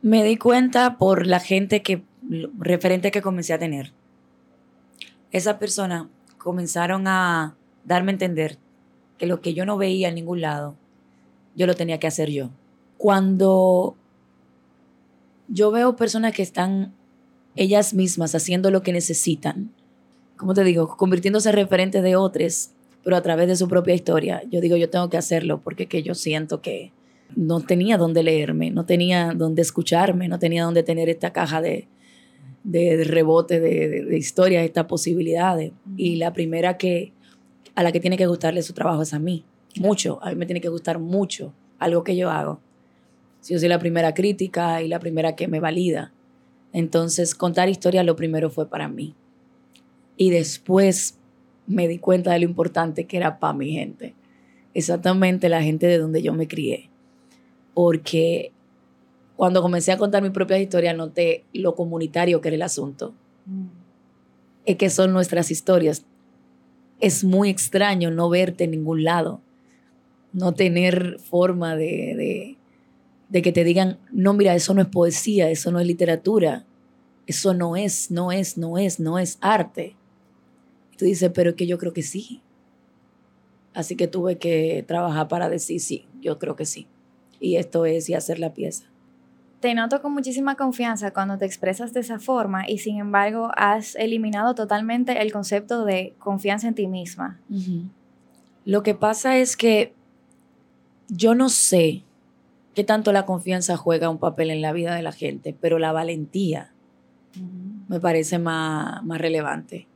Me 0.00 0.22
di 0.22 0.36
cuenta 0.36 0.96
por 0.96 1.26
la 1.26 1.40
gente 1.40 1.82
que, 1.82 2.04
referente 2.56 3.10
que 3.10 3.20
comencé 3.20 3.52
a 3.52 3.58
tener. 3.58 3.92
Esas 5.32 5.56
personas 5.56 6.06
comenzaron 6.38 7.08
a 7.08 7.56
darme 7.84 8.12
a 8.12 8.14
entender 8.14 8.58
que 9.18 9.26
lo 9.26 9.40
que 9.40 9.54
yo 9.54 9.66
no 9.66 9.76
veía 9.76 10.08
en 10.08 10.14
ningún 10.14 10.40
lado, 10.40 10.76
yo 11.56 11.66
lo 11.66 11.74
tenía 11.74 11.98
que 11.98 12.06
hacer 12.06 12.30
yo. 12.30 12.50
Cuando 12.96 13.96
yo 15.48 15.70
veo 15.70 15.96
personas 15.96 16.32
que 16.32 16.42
están 16.42 16.92
ellas 17.56 17.94
mismas 17.94 18.34
haciendo 18.34 18.70
lo 18.70 18.82
que 18.82 18.92
necesitan, 18.92 19.70
¿cómo 20.36 20.54
te 20.54 20.64
digo? 20.64 20.96
Convirtiéndose 20.96 21.50
en 21.50 21.56
referente 21.56 22.00
de 22.00 22.16
otros, 22.16 22.70
pero 23.02 23.16
a 23.16 23.22
través 23.22 23.48
de 23.48 23.56
su 23.56 23.68
propia 23.68 23.94
historia. 23.94 24.42
Yo 24.50 24.60
digo, 24.60 24.76
yo 24.76 24.90
tengo 24.90 25.10
que 25.10 25.16
hacerlo 25.16 25.60
porque 25.62 25.86
que 25.86 26.02
yo 26.02 26.14
siento 26.14 26.60
que 26.60 26.92
no 27.36 27.60
tenía 27.60 27.98
dónde 27.98 28.22
leerme, 28.22 28.70
no 28.70 28.86
tenía 28.86 29.32
dónde 29.34 29.62
escucharme, 29.62 30.28
no 30.28 30.38
tenía 30.38 30.64
dónde 30.64 30.82
tener 30.82 31.08
esta 31.08 31.32
caja 31.32 31.60
de, 31.60 31.88
de, 32.64 33.04
rebote 33.04 33.60
de, 33.60 34.04
de, 34.04 34.18
historias, 34.18 34.64
estas 34.64 34.86
posibilidades. 34.86 35.72
Y 35.96 36.16
la 36.16 36.32
primera 36.32 36.78
que 36.78 37.12
a 37.78 37.84
la 37.84 37.92
que 37.92 38.00
tiene 38.00 38.16
que 38.16 38.26
gustarle 38.26 38.60
su 38.62 38.72
trabajo 38.72 39.02
es 39.02 39.14
a 39.14 39.20
mí, 39.20 39.44
mucho, 39.76 40.18
a 40.20 40.30
mí 40.30 40.34
me 40.34 40.46
tiene 40.46 40.60
que 40.60 40.68
gustar 40.68 40.98
mucho 40.98 41.52
algo 41.78 42.02
que 42.02 42.16
yo 42.16 42.28
hago. 42.28 42.58
Si 43.40 43.52
yo 43.52 43.60
soy 43.60 43.68
la 43.68 43.78
primera 43.78 44.14
crítica 44.14 44.82
y 44.82 44.88
la 44.88 44.98
primera 44.98 45.36
que 45.36 45.46
me 45.46 45.60
valida. 45.60 46.12
Entonces, 46.72 47.36
contar 47.36 47.68
historias 47.68 48.04
lo 48.04 48.16
primero 48.16 48.50
fue 48.50 48.68
para 48.68 48.88
mí. 48.88 49.14
Y 50.16 50.30
después 50.30 51.18
me 51.68 51.86
di 51.86 52.00
cuenta 52.00 52.32
de 52.32 52.40
lo 52.40 52.46
importante 52.46 53.06
que 53.06 53.16
era 53.16 53.38
para 53.38 53.52
mi 53.52 53.70
gente. 53.70 54.16
Exactamente 54.74 55.48
la 55.48 55.62
gente 55.62 55.86
de 55.86 55.98
donde 55.98 56.20
yo 56.20 56.34
me 56.34 56.48
crié. 56.48 56.90
Porque 57.74 58.50
cuando 59.36 59.62
comencé 59.62 59.92
a 59.92 59.98
contar 59.98 60.20
mi 60.24 60.30
propia 60.30 60.58
historia 60.58 60.94
noté 60.94 61.44
lo 61.52 61.76
comunitario 61.76 62.40
que 62.40 62.48
era 62.48 62.56
el 62.56 62.62
asunto. 62.62 63.14
Mm. 63.46 63.66
Es 64.66 64.74
que 64.74 64.90
son 64.90 65.12
nuestras 65.12 65.52
historias. 65.52 66.04
Es 67.00 67.24
muy 67.24 67.48
extraño 67.48 68.10
no 68.10 68.28
verte 68.28 68.64
en 68.64 68.72
ningún 68.72 69.04
lado, 69.04 69.40
no 70.32 70.54
tener 70.54 71.18
forma 71.20 71.76
de, 71.76 72.14
de, 72.16 72.56
de 73.28 73.42
que 73.42 73.52
te 73.52 73.64
digan, 73.64 73.98
no, 74.10 74.32
mira, 74.32 74.54
eso 74.54 74.74
no 74.74 74.82
es 74.82 74.88
poesía, 74.88 75.50
eso 75.50 75.70
no 75.70 75.80
es 75.80 75.86
literatura, 75.86 76.64
eso 77.26 77.54
no 77.54 77.76
es, 77.76 78.10
no 78.10 78.32
es, 78.32 78.56
no 78.56 78.78
es, 78.78 79.00
no 79.00 79.18
es 79.18 79.38
arte. 79.40 79.94
Tú 80.96 81.04
dices, 81.04 81.30
pero 81.34 81.50
es 81.50 81.56
que 81.56 81.66
yo 81.66 81.78
creo 81.78 81.92
que 81.92 82.02
sí. 82.02 82.40
Así 83.74 83.94
que 83.94 84.08
tuve 84.08 84.38
que 84.38 84.84
trabajar 84.86 85.28
para 85.28 85.48
decir 85.48 85.80
sí, 85.80 86.06
yo 86.20 86.38
creo 86.38 86.56
que 86.56 86.64
sí. 86.64 86.86
Y 87.38 87.56
esto 87.56 87.84
es 87.86 88.08
y 88.08 88.14
hacer 88.14 88.38
la 88.38 88.54
pieza. 88.54 88.86
Te 89.60 89.74
noto 89.74 90.00
con 90.00 90.12
muchísima 90.12 90.54
confianza 90.54 91.12
cuando 91.12 91.36
te 91.36 91.44
expresas 91.44 91.92
de 91.92 92.00
esa 92.00 92.20
forma 92.20 92.68
y 92.68 92.78
sin 92.78 92.98
embargo 92.98 93.50
has 93.56 93.96
eliminado 93.96 94.54
totalmente 94.54 95.20
el 95.20 95.32
concepto 95.32 95.84
de 95.84 96.14
confianza 96.18 96.68
en 96.68 96.74
ti 96.74 96.86
misma. 96.86 97.40
Lo 98.64 98.84
que 98.84 98.94
pasa 98.94 99.36
es 99.36 99.56
que 99.56 99.94
yo 101.08 101.34
no 101.34 101.48
sé 101.48 102.04
qué 102.74 102.84
tanto 102.84 103.12
la 103.12 103.26
confianza 103.26 103.76
juega 103.76 104.10
un 104.10 104.18
papel 104.18 104.50
en 104.50 104.62
la 104.62 104.72
vida 104.72 104.94
de 104.94 105.02
la 105.02 105.10
gente, 105.10 105.56
pero 105.60 105.80
la 105.80 105.90
valentía 105.90 106.72
me 107.88 107.98
parece 107.98 108.38
más, 108.38 109.02
más 109.04 109.20
relevante. 109.20 109.88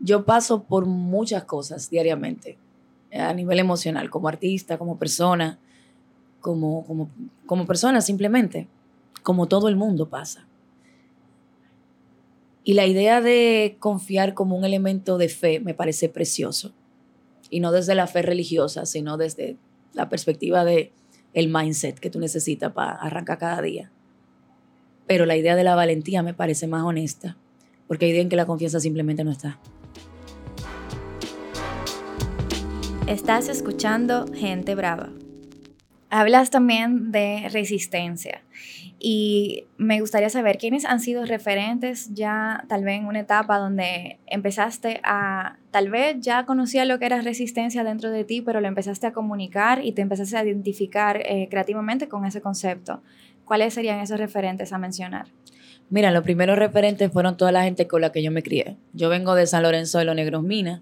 Yo 0.00 0.24
paso 0.24 0.64
por 0.64 0.86
muchas 0.86 1.44
cosas 1.44 1.90
diariamente, 1.90 2.58
a 3.12 3.32
nivel 3.34 3.58
emocional, 3.58 4.10
como 4.10 4.28
artista, 4.28 4.78
como 4.78 4.96
persona, 4.96 5.58
como, 6.40 6.84
como, 6.84 7.10
como 7.46 7.66
persona 7.66 8.00
simplemente, 8.00 8.68
como 9.22 9.48
todo 9.48 9.68
el 9.68 9.76
mundo 9.76 10.08
pasa. 10.08 10.46
Y 12.64 12.74
la 12.74 12.86
idea 12.86 13.20
de 13.20 13.76
confiar 13.78 14.34
como 14.34 14.56
un 14.56 14.64
elemento 14.64 15.18
de 15.18 15.28
fe 15.28 15.60
me 15.60 15.74
parece 15.74 16.08
precioso. 16.08 16.72
Y 17.48 17.60
no 17.60 17.72
desde 17.72 17.94
la 17.94 18.06
fe 18.06 18.22
religiosa, 18.22 18.86
sino 18.86 19.16
desde 19.16 19.56
la 19.92 20.08
perspectiva 20.08 20.64
de 20.64 20.92
el 21.32 21.48
mindset 21.48 21.98
que 21.98 22.10
tú 22.10 22.20
necesitas 22.20 22.72
para 22.72 22.92
arrancar 22.92 23.38
cada 23.38 23.62
día. 23.62 23.90
Pero 25.06 25.26
la 25.26 25.36
idea 25.36 25.56
de 25.56 25.64
la 25.64 25.74
valentía 25.74 26.22
me 26.22 26.34
parece 26.34 26.66
más 26.66 26.82
honesta, 26.84 27.36
porque 27.88 28.04
hay 28.04 28.12
idea 28.12 28.22
en 28.22 28.28
que 28.28 28.36
la 28.36 28.46
confianza 28.46 28.78
simplemente 28.78 29.24
no 29.24 29.32
está. 29.32 29.58
Estás 33.06 33.48
escuchando 33.48 34.26
Gente 34.32 34.76
Brava. 34.76 35.10
Hablas 36.10 36.50
también 36.50 37.12
de 37.12 37.48
resistencia 37.52 38.42
y 38.98 39.64
me 39.78 40.00
gustaría 40.00 40.28
saber 40.28 40.58
quiénes 40.58 40.84
han 40.84 40.98
sido 40.98 41.24
referentes 41.24 42.12
ya 42.12 42.64
tal 42.68 42.82
vez 42.82 42.98
en 42.98 43.06
una 43.06 43.20
etapa 43.20 43.58
donde 43.58 44.18
empezaste 44.26 45.00
a, 45.04 45.56
tal 45.70 45.88
vez 45.88 46.16
ya 46.20 46.46
conocías 46.46 46.86
lo 46.88 46.98
que 46.98 47.06
era 47.06 47.22
resistencia 47.22 47.84
dentro 47.84 48.10
de 48.10 48.24
ti, 48.24 48.42
pero 48.42 48.60
lo 48.60 48.66
empezaste 48.66 49.06
a 49.06 49.12
comunicar 49.12 49.84
y 49.84 49.92
te 49.92 50.02
empezaste 50.02 50.36
a 50.36 50.44
identificar 50.44 51.22
eh, 51.24 51.46
creativamente 51.48 52.08
con 52.08 52.26
ese 52.26 52.40
concepto. 52.40 53.02
¿Cuáles 53.44 53.74
serían 53.74 54.00
esos 54.00 54.18
referentes 54.18 54.72
a 54.72 54.78
mencionar? 54.78 55.28
Mira, 55.90 56.10
los 56.10 56.24
primeros 56.24 56.58
referentes 56.58 57.12
fueron 57.12 57.36
toda 57.36 57.52
la 57.52 57.62
gente 57.62 57.86
con 57.86 58.00
la 58.00 58.10
que 58.10 58.22
yo 58.22 58.32
me 58.32 58.42
crié. 58.42 58.76
Yo 58.92 59.08
vengo 59.08 59.36
de 59.36 59.46
San 59.46 59.62
Lorenzo 59.62 59.98
de 59.98 60.04
los 60.04 60.16
Negros 60.16 60.42
Minas, 60.42 60.80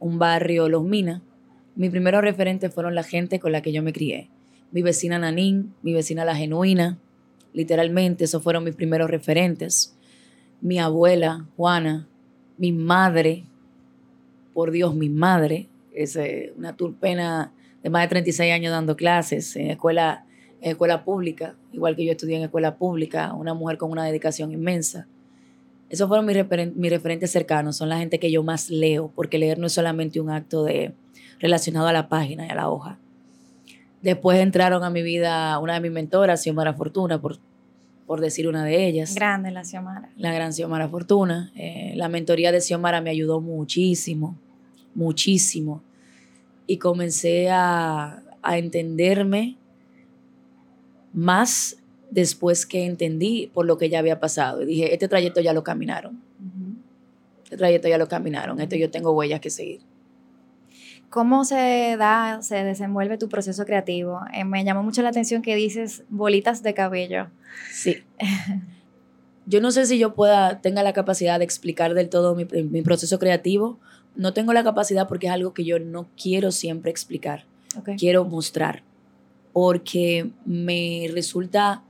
un 0.00 0.18
barrio 0.18 0.68
Los 0.68 0.82
Minas, 0.82 1.22
mis 1.76 1.90
primeros 1.90 2.22
referentes 2.22 2.72
fueron 2.72 2.94
la 2.94 3.02
gente 3.02 3.40
con 3.40 3.50
la 3.50 3.60
que 3.60 3.72
yo 3.72 3.82
me 3.82 3.92
crié. 3.92 4.28
Mi 4.74 4.82
vecina 4.82 5.20
Nanín, 5.20 5.72
mi 5.82 5.94
vecina 5.94 6.24
La 6.24 6.34
Genuina, 6.34 6.98
literalmente, 7.52 8.24
esos 8.24 8.42
fueron 8.42 8.64
mis 8.64 8.74
primeros 8.74 9.08
referentes. 9.08 9.96
Mi 10.60 10.80
abuela, 10.80 11.46
Juana, 11.56 12.08
mi 12.58 12.72
madre, 12.72 13.44
por 14.52 14.72
Dios, 14.72 14.96
mi 14.96 15.08
madre, 15.08 15.68
es 15.94 16.18
una 16.56 16.76
turpena 16.76 17.52
de 17.84 17.90
más 17.90 18.02
de 18.02 18.08
36 18.08 18.52
años 18.52 18.72
dando 18.72 18.96
clases 18.96 19.54
en 19.54 19.70
escuela, 19.70 20.26
escuela 20.60 21.04
pública, 21.04 21.54
igual 21.72 21.94
que 21.94 22.04
yo 22.04 22.10
estudié 22.10 22.38
en 22.38 22.42
escuela 22.42 22.76
pública, 22.76 23.32
una 23.32 23.54
mujer 23.54 23.78
con 23.78 23.92
una 23.92 24.04
dedicación 24.04 24.50
inmensa. 24.50 25.06
Esos 25.88 26.08
fueron 26.08 26.26
mis, 26.26 26.36
mis 26.74 26.90
referentes 26.90 27.30
cercanos, 27.30 27.76
son 27.76 27.90
la 27.90 27.98
gente 27.98 28.18
que 28.18 28.32
yo 28.32 28.42
más 28.42 28.70
leo, 28.70 29.12
porque 29.14 29.38
leer 29.38 29.56
no 29.56 29.68
es 29.68 29.72
solamente 29.72 30.20
un 30.20 30.30
acto 30.30 30.64
de, 30.64 30.94
relacionado 31.38 31.86
a 31.86 31.92
la 31.92 32.08
página 32.08 32.44
y 32.44 32.50
a 32.50 32.56
la 32.56 32.68
hoja. 32.68 32.98
Después 34.04 34.38
entraron 34.38 34.84
a 34.84 34.90
mi 34.90 35.02
vida 35.02 35.58
una 35.58 35.72
de 35.72 35.80
mis 35.80 35.90
mentoras, 35.90 36.42
Xiomara 36.42 36.74
Fortuna, 36.74 37.18
por, 37.22 37.38
por 38.06 38.20
decir 38.20 38.46
una 38.46 38.62
de 38.62 38.86
ellas. 38.86 39.14
Grande 39.14 39.50
la 39.50 39.64
Xiomara. 39.64 40.10
La 40.18 40.30
gran 40.30 40.52
Xiomara 40.52 40.90
Fortuna. 40.90 41.50
Eh, 41.56 41.94
la 41.96 42.10
mentoría 42.10 42.52
de 42.52 42.60
Xiomara 42.60 43.00
me 43.00 43.08
ayudó 43.08 43.40
muchísimo, 43.40 44.36
muchísimo. 44.94 45.82
Y 46.66 46.76
comencé 46.76 47.48
a, 47.48 48.22
a 48.42 48.58
entenderme 48.58 49.56
más 51.14 51.78
después 52.10 52.66
que 52.66 52.84
entendí 52.84 53.50
por 53.54 53.64
lo 53.64 53.78
que 53.78 53.88
ya 53.88 54.00
había 54.00 54.20
pasado. 54.20 54.60
Y 54.60 54.66
dije, 54.66 54.92
este 54.92 55.08
trayecto 55.08 55.40
ya 55.40 55.54
lo 55.54 55.64
caminaron. 55.64 56.20
Este 57.44 57.56
trayecto 57.56 57.88
ya 57.88 57.96
lo 57.96 58.06
caminaron. 58.06 58.60
Esto 58.60 58.76
yo 58.76 58.90
tengo 58.90 59.12
huellas 59.12 59.40
que 59.40 59.48
seguir. 59.48 59.80
¿Cómo 61.14 61.44
se 61.44 61.94
da, 61.96 62.42
se 62.42 62.64
desenvuelve 62.64 63.18
tu 63.18 63.28
proceso 63.28 63.64
creativo? 63.64 64.22
Eh, 64.32 64.44
me 64.44 64.64
llamó 64.64 64.82
mucho 64.82 65.00
la 65.00 65.10
atención 65.10 65.42
que 65.42 65.54
dices 65.54 66.02
bolitas 66.08 66.64
de 66.64 66.74
cabello. 66.74 67.28
Sí. 67.70 67.98
yo 69.46 69.60
no 69.60 69.70
sé 69.70 69.86
si 69.86 69.96
yo 69.96 70.16
pueda, 70.16 70.60
tenga 70.60 70.82
la 70.82 70.92
capacidad 70.92 71.38
de 71.38 71.44
explicar 71.44 71.94
del 71.94 72.08
todo 72.08 72.34
mi, 72.34 72.82
proceso 72.82 73.20
creativo. 73.20 73.78
No 74.16 74.32
tengo 74.32 74.52
la 74.52 74.64
capacidad 74.64 75.06
porque 75.06 75.28
es 75.28 75.32
algo 75.32 75.54
que 75.54 75.64
yo 75.64 75.78
no 75.78 76.08
quiero 76.20 76.50
siempre 76.50 76.90
explicar. 76.90 77.44
Quiero 77.96 78.24
mostrar. 78.24 78.82
Porque 79.52 80.32
me 80.44 81.08
resulta 81.12 81.84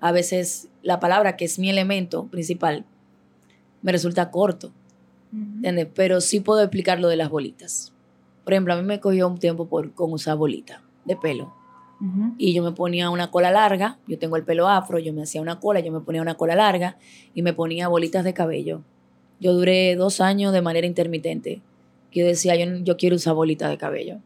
a 0.00 0.12
veces 0.12 0.68
la 0.82 1.00
palabra, 1.00 1.38
que 1.38 1.46
es 1.46 1.58
mi 1.58 1.70
elemento 1.70 2.26
principal, 2.26 2.84
me 3.80 3.92
resulta 3.92 4.30
corto. 4.30 4.70
Pero 5.94 6.20
sí 6.20 6.40
puedo 6.40 6.60
explicar 6.60 7.00
lo 7.00 7.08
de 7.08 7.16
las 7.16 7.30
bolitas. 7.30 7.94
Por 8.46 8.52
ejemplo, 8.52 8.74
a 8.74 8.76
mí 8.76 8.84
me 8.84 9.00
cogió 9.00 9.26
un 9.26 9.38
tiempo 9.38 9.66
por, 9.66 9.92
con 9.92 10.12
usar 10.12 10.36
bolita 10.36 10.80
de 11.04 11.16
pelo. 11.16 11.52
Y 12.38 12.54
yo 12.54 12.62
me 12.62 12.70
ponía 12.70 13.10
una 13.10 13.32
cola 13.32 13.50
larga, 13.50 13.98
yo 14.06 14.20
tengo 14.20 14.36
el 14.36 14.44
pelo 14.44 14.68
afro, 14.68 15.00
yo 15.00 15.12
me 15.12 15.24
hacía 15.24 15.40
una 15.40 15.58
cola, 15.58 15.80
yo 15.80 15.90
me 15.90 15.98
ponía 15.98 16.22
una 16.22 16.36
cola 16.36 16.54
larga 16.54 16.96
y 17.34 17.42
me 17.42 17.54
ponía 17.54 17.88
bolitas 17.88 18.22
de 18.22 18.34
cabello. 18.34 18.82
Yo 19.40 19.52
duré 19.52 19.96
dos 19.96 20.20
años 20.20 20.52
de 20.52 20.62
manera 20.62 20.86
intermitente. 20.86 21.60
Yo 22.12 22.24
decía, 22.24 22.54
yo, 22.54 22.66
yo 22.84 22.96
quiero 22.96 23.16
usar 23.16 23.34
bolita 23.34 23.68
de 23.68 23.78
cabello. 23.78 24.20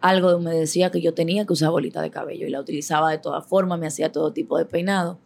Algo 0.00 0.40
me 0.40 0.52
decía 0.52 0.90
que 0.90 1.00
yo 1.00 1.14
tenía 1.14 1.46
que 1.46 1.52
usar 1.52 1.70
bolita 1.70 2.02
de 2.02 2.10
cabello 2.10 2.48
y 2.48 2.50
la 2.50 2.60
utilizaba 2.60 3.12
de 3.12 3.18
todas 3.18 3.46
formas, 3.46 3.78
me 3.78 3.86
hacía 3.86 4.10
todo 4.10 4.32
tipo 4.32 4.58
de 4.58 4.64
peinado. 4.64 5.20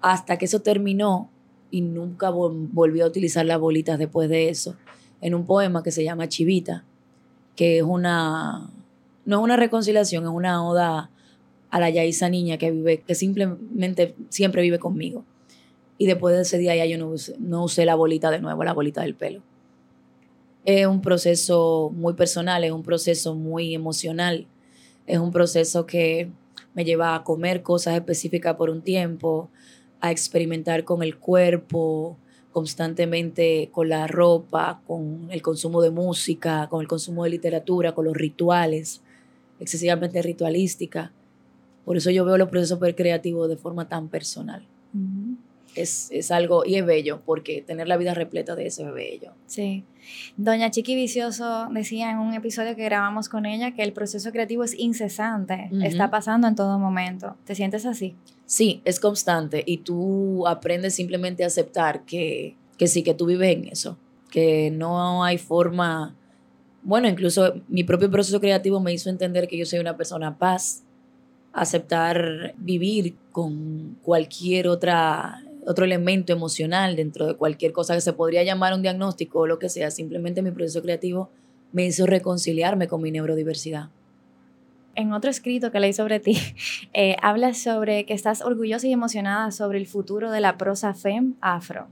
Hasta 0.00 0.38
que 0.38 0.44
eso 0.44 0.62
terminó 0.62 1.32
y 1.72 1.80
nunca 1.80 2.30
volví 2.30 3.00
a 3.00 3.06
utilizar 3.06 3.44
las 3.44 3.58
bolitas 3.58 3.98
después 3.98 4.28
de 4.28 4.50
eso, 4.50 4.76
en 5.20 5.34
un 5.34 5.46
poema 5.46 5.82
que 5.82 5.90
se 5.90 6.04
llama 6.04 6.28
Chivita, 6.28 6.84
que 7.56 7.78
es 7.78 7.82
una, 7.82 8.70
no 9.24 9.38
es 9.38 9.42
una 9.42 9.56
reconciliación, 9.56 10.24
es 10.24 10.30
una 10.30 10.66
oda 10.66 11.10
a 11.70 11.80
la 11.80 11.90
Yaisa 11.90 12.28
niña 12.28 12.58
que 12.58 12.70
vive, 12.70 13.00
que 13.00 13.14
simplemente 13.14 14.14
siempre 14.28 14.62
vive 14.62 14.78
conmigo. 14.78 15.24
Y 15.98 16.06
después 16.06 16.34
de 16.34 16.42
ese 16.42 16.58
día 16.58 16.74
ya 16.76 16.84
yo 16.86 16.98
no 16.98 17.14
no 17.38 17.64
usé 17.64 17.84
la 17.84 17.94
bolita 17.94 18.30
de 18.30 18.40
nuevo, 18.40 18.64
la 18.64 18.72
bolita 18.72 19.02
del 19.02 19.14
pelo. 19.14 19.42
Es 20.64 20.86
un 20.86 21.00
proceso 21.00 21.90
muy 21.94 22.14
personal, 22.14 22.62
es 22.64 22.72
un 22.72 22.82
proceso 22.82 23.34
muy 23.34 23.74
emocional, 23.74 24.46
es 25.06 25.18
un 25.18 25.32
proceso 25.32 25.86
que 25.86 26.30
me 26.74 26.84
lleva 26.84 27.14
a 27.14 27.24
comer 27.24 27.62
cosas 27.62 27.94
específicas 27.94 28.56
por 28.56 28.70
un 28.70 28.82
tiempo, 28.82 29.50
a 30.00 30.10
experimentar 30.10 30.84
con 30.84 31.02
el 31.02 31.18
cuerpo, 31.18 32.16
constantemente 32.52 33.70
con 33.72 33.88
la 33.88 34.06
ropa, 34.06 34.80
con 34.86 35.28
el 35.30 35.42
consumo 35.42 35.82
de 35.82 35.90
música, 35.90 36.68
con 36.68 36.80
el 36.80 36.88
consumo 36.88 37.24
de 37.24 37.30
literatura, 37.30 37.92
con 37.92 38.04
los 38.04 38.16
rituales, 38.16 39.00
excesivamente 39.58 40.22
ritualística. 40.22 41.12
Por 41.84 41.96
eso 41.96 42.10
yo 42.10 42.24
veo 42.24 42.38
los 42.38 42.48
procesos 42.48 42.78
creativos 42.96 43.48
de 43.48 43.56
forma 43.56 43.88
tan 43.88 44.08
personal. 44.08 44.64
es, 45.74 46.30
algo, 46.30 46.64
y 46.64 46.76
es 46.76 46.84
bello, 46.84 47.22
porque 47.24 47.62
tener 47.62 47.88
la 47.88 47.96
vida 47.96 48.14
repleta 48.14 48.54
de 48.54 48.66
eso 48.66 48.86
es 48.86 48.94
bello. 48.94 49.32
Sí. 49.46 49.84
Doña 50.36 50.70
Chiqui 50.70 50.94
Vicioso 50.94 51.68
decía 51.70 52.10
en 52.10 52.18
un 52.18 52.34
episodio 52.34 52.76
que 52.76 52.84
grabamos 52.84 53.28
con 53.28 53.46
ella 53.46 53.74
que 53.74 53.82
el 53.82 53.92
proceso 53.92 54.30
creativo 54.32 54.64
es 54.64 54.78
incesante, 54.78 55.70
está 55.82 56.10
pasando 56.10 56.46
en 56.46 56.54
todo 56.54 56.78
momento. 56.78 57.36
¿Te 57.46 57.54
sientes 57.54 57.86
así? 57.86 58.14
Sí, 58.52 58.82
es 58.84 59.00
constante 59.00 59.64
y 59.64 59.78
tú 59.78 60.46
aprendes 60.46 60.94
simplemente 60.94 61.42
a 61.42 61.46
aceptar 61.46 62.04
que, 62.04 62.54
que 62.76 62.86
sí, 62.86 63.02
que 63.02 63.14
tú 63.14 63.24
vives 63.24 63.56
en 63.56 63.68
eso, 63.68 63.96
que 64.30 64.70
no 64.70 65.24
hay 65.24 65.38
forma, 65.38 66.14
bueno, 66.82 67.08
incluso 67.08 67.54
mi 67.68 67.82
propio 67.82 68.10
proceso 68.10 68.42
creativo 68.42 68.78
me 68.78 68.92
hizo 68.92 69.08
entender 69.08 69.48
que 69.48 69.56
yo 69.56 69.64
soy 69.64 69.78
una 69.78 69.96
persona 69.96 70.36
paz, 70.36 70.82
aceptar 71.54 72.54
vivir 72.58 73.14
con 73.30 73.96
cualquier 74.02 74.68
otra 74.68 75.42
otro 75.66 75.86
elemento 75.86 76.34
emocional 76.34 76.94
dentro 76.94 77.28
de 77.28 77.36
cualquier 77.36 77.72
cosa 77.72 77.94
que 77.94 78.02
se 78.02 78.12
podría 78.12 78.42
llamar 78.42 78.74
un 78.74 78.82
diagnóstico 78.82 79.38
o 79.38 79.46
lo 79.46 79.58
que 79.58 79.70
sea, 79.70 79.90
simplemente 79.90 80.42
mi 80.42 80.50
proceso 80.50 80.82
creativo 80.82 81.30
me 81.72 81.86
hizo 81.86 82.04
reconciliarme 82.04 82.86
con 82.86 83.00
mi 83.00 83.10
neurodiversidad 83.12 83.88
en 84.94 85.12
otro 85.12 85.30
escrito 85.30 85.70
que 85.70 85.80
leí 85.80 85.92
sobre 85.92 86.20
ti, 86.20 86.38
eh, 86.92 87.16
hablas 87.22 87.58
sobre 87.58 88.04
que 88.04 88.14
estás 88.14 88.42
orgullosa 88.42 88.86
y 88.86 88.92
emocionada 88.92 89.50
sobre 89.50 89.78
el 89.78 89.86
futuro 89.86 90.30
de 90.30 90.40
la 90.40 90.56
prosa 90.56 90.94
fem 90.94 91.34
afro. 91.40 91.88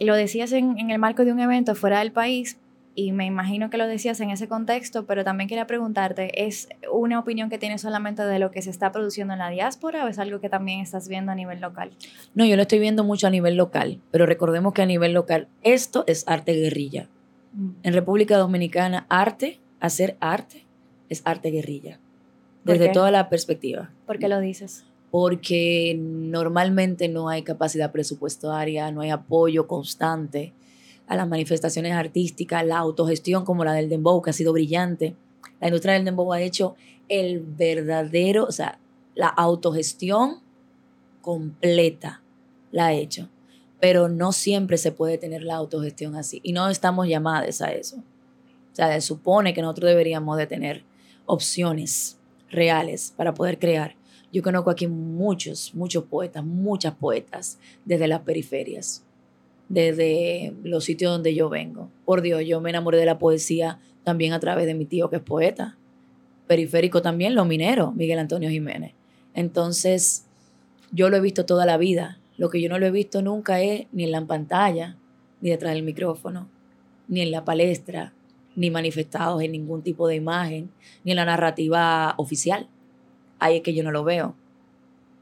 Lo 0.00 0.14
decías 0.14 0.52
en, 0.52 0.78
en, 0.78 0.90
el 0.90 0.98
marco 0.98 1.24
de 1.24 1.32
un 1.32 1.40
evento 1.40 1.74
fuera 1.74 1.98
del 1.98 2.12
país 2.12 2.58
y 2.94 3.12
me 3.12 3.26
imagino 3.26 3.70
que 3.70 3.78
lo 3.78 3.86
decías 3.86 4.20
en 4.20 4.30
ese 4.30 4.48
contexto, 4.48 5.06
pero 5.06 5.22
también 5.22 5.48
quería 5.48 5.68
preguntarte, 5.68 6.46
¿es 6.46 6.68
una 6.92 7.20
opinión 7.20 7.48
que 7.48 7.58
tienes 7.58 7.80
solamente 7.80 8.24
de 8.24 8.40
lo 8.40 8.50
que 8.50 8.60
se 8.60 8.70
está 8.70 8.90
produciendo 8.90 9.32
en 9.34 9.38
la 9.38 9.50
diáspora 9.50 10.04
o 10.04 10.08
es 10.08 10.18
algo 10.18 10.40
que 10.40 10.48
también 10.48 10.80
estás 10.80 11.08
viendo 11.08 11.30
a 11.30 11.36
nivel 11.36 11.60
local? 11.60 11.92
No, 12.34 12.44
yo 12.44 12.56
lo 12.56 12.62
estoy 12.62 12.80
viendo 12.80 13.04
mucho 13.04 13.28
a 13.28 13.30
nivel 13.30 13.56
local, 13.56 14.00
pero 14.10 14.26
recordemos 14.26 14.72
que 14.72 14.82
a 14.82 14.86
nivel 14.86 15.12
local 15.12 15.46
esto 15.62 16.02
es 16.08 16.26
arte 16.26 16.54
guerrilla. 16.54 17.08
Mm. 17.52 17.70
En 17.84 17.92
República 17.92 18.36
Dominicana, 18.36 19.06
arte, 19.08 19.60
hacer 19.78 20.16
arte, 20.20 20.66
es 21.08 21.22
arte 21.24 21.50
guerrilla 21.50 22.00
desde 22.72 22.88
toda 22.90 23.10
la 23.10 23.28
perspectiva. 23.28 23.90
¿Por 24.06 24.18
qué 24.18 24.28
lo 24.28 24.40
dices? 24.40 24.84
Porque 25.10 25.96
normalmente 25.98 27.08
no 27.08 27.28
hay 27.28 27.42
capacidad 27.42 27.92
presupuestaria, 27.92 28.90
no 28.92 29.00
hay 29.00 29.10
apoyo 29.10 29.66
constante 29.66 30.52
a 31.06 31.16
las 31.16 31.26
manifestaciones 31.26 31.94
artísticas, 31.94 32.64
la 32.66 32.78
autogestión 32.78 33.44
como 33.44 33.64
la 33.64 33.72
del 33.72 33.88
dembow, 33.88 34.20
que 34.20 34.30
ha 34.30 34.34
sido 34.34 34.52
brillante. 34.52 35.16
La 35.60 35.68
industria 35.68 35.94
del 35.94 36.04
dembow 36.04 36.32
ha 36.32 36.42
hecho 36.42 36.76
el 37.08 37.40
verdadero, 37.40 38.44
o 38.44 38.52
sea, 38.52 38.78
la 39.14 39.28
autogestión 39.28 40.40
completa 41.22 42.22
la 42.70 42.86
ha 42.86 42.92
hecho. 42.92 43.30
Pero 43.80 44.08
no 44.08 44.32
siempre 44.32 44.76
se 44.76 44.92
puede 44.92 45.18
tener 45.18 45.42
la 45.42 45.54
autogestión 45.54 46.16
así. 46.16 46.40
Y 46.42 46.52
no 46.52 46.68
estamos 46.68 47.08
llamadas 47.08 47.62
a 47.62 47.72
eso. 47.72 47.96
O 48.72 48.74
sea, 48.74 48.92
se 48.92 49.00
supone 49.00 49.54
que 49.54 49.62
nosotros 49.62 49.88
deberíamos 49.88 50.36
de 50.36 50.46
tener 50.46 50.84
opciones 51.26 52.17
reales 52.50 53.12
para 53.16 53.34
poder 53.34 53.58
crear. 53.58 53.94
Yo 54.32 54.42
conozco 54.42 54.70
aquí 54.70 54.86
muchos, 54.86 55.74
muchos 55.74 56.04
poetas, 56.04 56.44
muchas 56.44 56.94
poetas 56.94 57.58
desde 57.84 58.08
las 58.08 58.20
periferias, 58.20 59.04
desde 59.68 60.54
los 60.62 60.84
sitios 60.84 61.12
donde 61.12 61.34
yo 61.34 61.48
vengo. 61.48 61.88
Por 62.04 62.20
Dios, 62.20 62.42
yo 62.44 62.60
me 62.60 62.70
enamoré 62.70 62.98
de 62.98 63.06
la 63.06 63.18
poesía 63.18 63.80
también 64.04 64.32
a 64.32 64.40
través 64.40 64.66
de 64.66 64.74
mi 64.74 64.84
tío 64.84 65.08
que 65.08 65.16
es 65.16 65.22
poeta. 65.22 65.76
Periférico 66.46 67.00
también, 67.02 67.34
lo 67.34 67.44
minero, 67.44 67.92
Miguel 67.92 68.18
Antonio 68.18 68.50
Jiménez. 68.50 68.92
Entonces, 69.34 70.24
yo 70.92 71.08
lo 71.10 71.16
he 71.16 71.20
visto 71.20 71.46
toda 71.46 71.66
la 71.66 71.76
vida. 71.76 72.18
Lo 72.36 72.50
que 72.50 72.60
yo 72.60 72.68
no 72.68 72.78
lo 72.78 72.86
he 72.86 72.90
visto 72.90 73.22
nunca 73.22 73.60
es 73.60 73.86
ni 73.92 74.04
en 74.04 74.12
la 74.12 74.24
pantalla, 74.24 74.96
ni 75.40 75.50
detrás 75.50 75.74
del 75.74 75.82
micrófono, 75.82 76.48
ni 77.06 77.20
en 77.20 77.30
la 77.30 77.44
palestra, 77.44 78.12
ni 78.58 78.70
manifestados 78.70 79.40
en 79.40 79.52
ningún 79.52 79.82
tipo 79.82 80.08
de 80.08 80.16
imagen, 80.16 80.68
ni 81.04 81.12
en 81.12 81.16
la 81.16 81.24
narrativa 81.24 82.14
oficial. 82.16 82.68
Ahí 83.38 83.58
es 83.58 83.62
que 83.62 83.72
yo 83.72 83.84
no 83.84 83.92
lo 83.92 84.02
veo. 84.02 84.34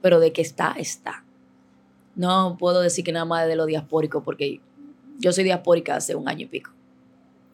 Pero 0.01 0.21
de 0.21 0.33
que 0.33 0.41
está, 0.41 0.75
está. 0.79 1.23
No 2.15 2.57
puedo 2.59 2.81
decir 2.81 3.05
que 3.05 3.13
nada 3.13 3.27
más 3.27 3.47
de 3.47 3.55
lo 3.55 3.67
diaspórico, 3.67 4.23
porque 4.23 4.63
yo 5.19 5.33
soy 5.33 5.45
diaspórica 5.45 5.97
hace 5.97 6.15
un 6.15 6.31
año 6.31 6.47
y 6.47 6.49
pico. 6.49 6.71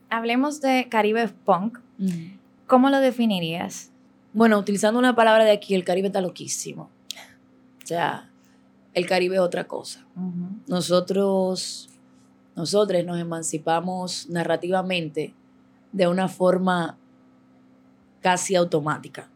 Hablemos 0.08 0.60
de 0.60 0.86
Caribe 0.88 1.28
Punk. 1.44 1.80
¿Cómo 2.68 2.88
lo 2.88 3.00
definirías? 3.00 3.90
Bueno, 4.32 4.60
utilizando 4.60 5.00
una 5.00 5.16
palabra 5.16 5.44
de 5.44 5.50
aquí, 5.50 5.74
el 5.74 5.82
Caribe 5.82 6.06
está 6.06 6.20
loquísimo. 6.20 6.90
O 7.82 7.86
sea, 7.86 8.30
el 8.94 9.06
Caribe 9.06 9.34
es 9.34 9.40
otra 9.40 9.64
cosa. 9.64 10.06
Nosotros, 10.68 11.90
nosotros 12.54 13.04
nos 13.04 13.18
emancipamos 13.18 14.28
narrativamente 14.30 15.34
de 15.92 16.08
una 16.08 16.28
forma 16.28 16.98
casi 18.20 18.54
automática. 18.54 19.28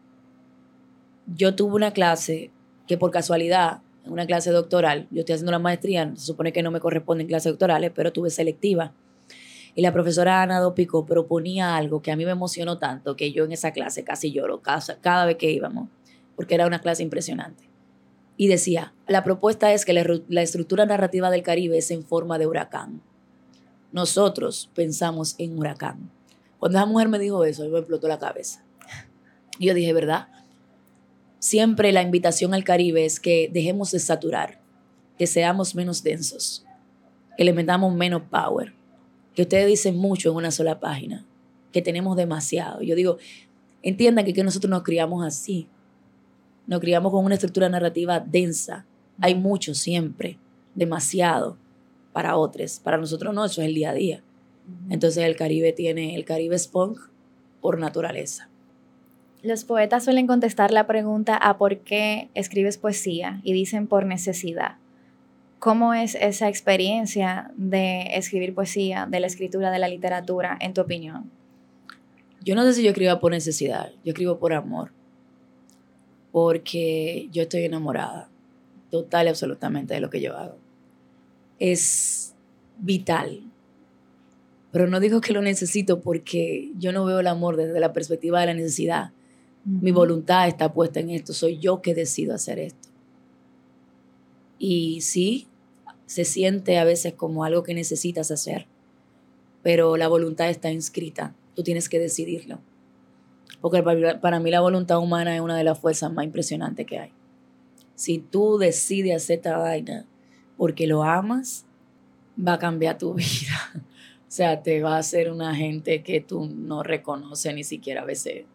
Yo 1.27 1.55
tuve 1.55 1.75
una 1.75 1.91
clase 1.91 2.51
que 2.87 2.97
por 2.97 3.11
casualidad, 3.11 3.81
una 4.05 4.25
clase 4.25 4.51
doctoral, 4.51 5.07
yo 5.11 5.19
estoy 5.19 5.33
haciendo 5.33 5.51
la 5.51 5.59
maestría, 5.59 6.11
se 6.15 6.25
supone 6.25 6.53
que 6.53 6.63
no 6.63 6.71
me 6.71 6.79
corresponden 6.79 7.27
clases 7.27 7.51
doctorales, 7.51 7.91
pero 7.93 8.13
tuve 8.13 8.29
selectiva. 8.29 8.93
Y 9.75 9.81
la 9.81 9.93
profesora 9.93 10.41
Ana 10.41 10.59
Dopico 10.59 11.05
proponía 11.05 11.75
algo 11.75 12.01
que 12.01 12.11
a 12.11 12.15
mí 12.15 12.25
me 12.25 12.31
emocionó 12.31 12.79
tanto 12.79 13.15
que 13.15 13.31
yo 13.31 13.43
en 13.43 13.51
esa 13.51 13.71
clase 13.71 14.03
casi 14.03 14.31
lloro 14.31 14.61
cada, 14.61 14.81
cada 15.01 15.25
vez 15.25 15.35
que 15.35 15.51
íbamos, 15.51 15.89
porque 16.35 16.55
era 16.55 16.65
una 16.65 16.79
clase 16.79 17.03
impresionante. 17.03 17.65
Y 18.37 18.47
decía, 18.47 18.93
la 19.07 19.23
propuesta 19.23 19.73
es 19.73 19.83
que 19.83 19.93
la 19.93 20.41
estructura 20.41 20.85
narrativa 20.85 21.29
del 21.29 21.43
Caribe 21.43 21.77
es 21.77 21.91
en 21.91 22.03
forma 22.03 22.39
de 22.39 22.47
huracán. 22.47 23.01
Nosotros 23.91 24.69
pensamos 24.73 25.35
en 25.37 25.57
huracán 25.57 26.11
cuando 26.59 26.77
esa 26.77 26.85
mujer 26.85 27.07
me 27.09 27.19
dijo 27.19 27.43
eso, 27.43 27.67
me 27.69 27.79
explotó 27.79 28.07
la 28.07 28.19
cabeza. 28.19 28.63
Y 29.59 29.67
yo 29.67 29.73
dije, 29.73 29.93
¿verdad? 29.93 30.27
Siempre 31.39 31.91
la 31.91 32.01
invitación 32.01 32.53
al 32.53 32.63
Caribe 32.63 33.05
es 33.05 33.19
que 33.19 33.49
dejemos 33.51 33.91
de 33.91 33.99
saturar, 33.99 34.59
que 35.17 35.27
seamos 35.27 35.75
menos 35.75 36.03
densos, 36.03 36.65
que 37.37 37.43
le 37.43 37.53
metamos 37.53 37.93
menos 37.95 38.23
power, 38.23 38.73
que 39.35 39.43
ustedes 39.43 39.67
dicen 39.67 39.97
mucho 39.97 40.31
en 40.31 40.35
una 40.35 40.51
sola 40.51 40.79
página, 40.79 41.25
que 41.71 41.81
tenemos 41.81 42.17
demasiado. 42.17 42.81
Yo 42.81 42.95
digo, 42.95 43.17
entiendan 43.83 44.25
que, 44.25 44.33
que 44.33 44.43
nosotros 44.43 44.69
nos 44.69 44.83
criamos 44.83 45.25
así, 45.25 45.67
nos 46.65 46.79
criamos 46.79 47.11
con 47.11 47.23
una 47.23 47.35
estructura 47.35 47.69
narrativa 47.69 48.19
densa. 48.19 48.85
Hay 49.19 49.35
mucho 49.35 49.73
siempre, 49.73 50.37
demasiado 50.75 51.57
para 52.13 52.35
otros. 52.35 52.79
Para 52.83 52.97
nosotros 52.97 53.33
no, 53.33 53.45
eso 53.45 53.61
es 53.61 53.67
el 53.67 53.75
día 53.75 53.91
a 53.91 53.93
día. 53.93 54.23
Entonces 54.89 55.23
el 55.23 55.35
Caribe 55.35 55.73
tiene, 55.73 56.15
el 56.15 56.25
Caribe 56.25 56.55
es 56.55 56.67
punk 56.67 56.99
por 57.61 57.79
naturaleza. 57.79 58.49
Los 59.43 59.63
poetas 59.63 60.03
suelen 60.03 60.27
contestar 60.27 60.71
la 60.71 60.87
pregunta 60.87 61.35
a 61.37 61.57
por 61.57 61.79
qué 61.79 62.29
escribes 62.33 62.77
poesía 62.77 63.39
y 63.43 63.53
dicen 63.53 63.87
por 63.87 64.05
necesidad. 64.05 64.77
¿Cómo 65.59 65.93
es 65.93 66.15
esa 66.15 66.49
experiencia 66.49 67.51
de 67.55 68.15
escribir 68.15 68.53
poesía, 68.53 69.07
de 69.09 69.19
la 69.19 69.27
escritura, 69.27 69.71
de 69.71 69.79
la 69.79 69.87
literatura, 69.87 70.57
en 70.59 70.73
tu 70.73 70.81
opinión? 70.81 71.31
Yo 72.43 72.55
no 72.55 72.63
sé 72.63 72.73
si 72.73 72.83
yo 72.83 72.89
escribo 72.89 73.19
por 73.19 73.31
necesidad, 73.31 73.91
yo 74.03 74.11
escribo 74.11 74.37
por 74.37 74.53
amor, 74.53 74.91
porque 76.31 77.27
yo 77.31 77.43
estoy 77.43 77.63
enamorada 77.63 78.29
total 78.91 79.25
y 79.25 79.29
absolutamente 79.29 79.93
de 79.93 79.99
lo 79.99 80.09
que 80.09 80.21
yo 80.21 80.37
hago. 80.37 80.57
Es 81.59 82.35
vital 82.77 83.41
pero 84.77 84.91
no 84.91 84.99
digo 84.99 85.21
que 85.21 85.33
lo 85.33 85.41
necesito 85.41 86.01
porque 86.01 86.69
yo 86.77 86.91
no 86.91 87.03
veo 87.03 87.21
el 87.21 87.25
amor 87.25 87.57
desde 87.57 87.79
la 87.79 87.93
perspectiva 87.93 88.41
de 88.41 88.45
la 88.45 88.53
necesidad. 88.53 89.09
Mi 89.65 89.89
voluntad 89.89 90.47
está 90.47 90.71
puesta 90.71 90.99
en 90.99 91.09
esto, 91.09 91.33
soy 91.33 91.57
yo 91.57 91.81
que 91.81 91.95
decido 91.95 92.35
hacer 92.35 92.59
esto. 92.59 92.87
Y 94.59 95.01
sí, 95.01 95.47
se 96.05 96.25
siente 96.25 96.77
a 96.77 96.83
veces 96.83 97.15
como 97.15 97.43
algo 97.43 97.63
que 97.63 97.73
necesitas 97.73 98.29
hacer, 98.29 98.67
pero 99.63 99.97
la 99.97 100.07
voluntad 100.09 100.47
está 100.47 100.71
inscrita, 100.71 101.33
tú 101.55 101.63
tienes 101.63 101.89
que 101.89 101.97
decidirlo. 101.97 102.59
Porque 103.61 103.81
para 103.81 104.39
mí 104.39 104.51
la 104.51 104.61
voluntad 104.61 104.99
humana 104.99 105.33
es 105.33 105.41
una 105.41 105.57
de 105.57 105.63
las 105.63 105.79
fuerzas 105.79 106.13
más 106.13 106.23
impresionantes 106.23 106.85
que 106.85 106.99
hay. 106.99 107.11
Si 107.95 108.19
tú 108.19 108.59
decides 108.59 109.15
hacer 109.15 109.37
esta 109.37 109.57
vaina 109.57 110.05
porque 110.55 110.85
lo 110.85 111.03
amas, 111.03 111.65
va 112.37 112.53
a 112.53 112.59
cambiar 112.59 112.99
tu 112.99 113.13
vida. 113.15 113.86
O 114.27 114.31
sea, 114.31 114.61
te 114.61 114.81
va 114.81 114.95
a 114.95 114.99
hacer 114.99 115.31
una 115.31 115.55
gente 115.55 116.03
que 116.03 116.19
tú 116.19 116.49
no 116.53 116.83
reconoces 116.83 117.55
ni 117.55 117.63
siquiera 117.63 118.01
a 118.01 118.05
veces 118.05 118.45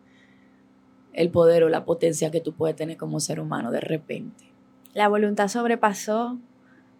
el 1.14 1.30
poder 1.30 1.64
o 1.64 1.68
la 1.68 1.84
potencia 1.84 2.30
que 2.30 2.40
tú 2.40 2.52
puedes 2.52 2.76
tener 2.76 2.96
como 2.96 3.20
ser 3.20 3.40
humano 3.40 3.70
de 3.70 3.80
repente. 3.80 4.44
La 4.94 5.08
voluntad 5.08 5.48
sobrepasó 5.48 6.38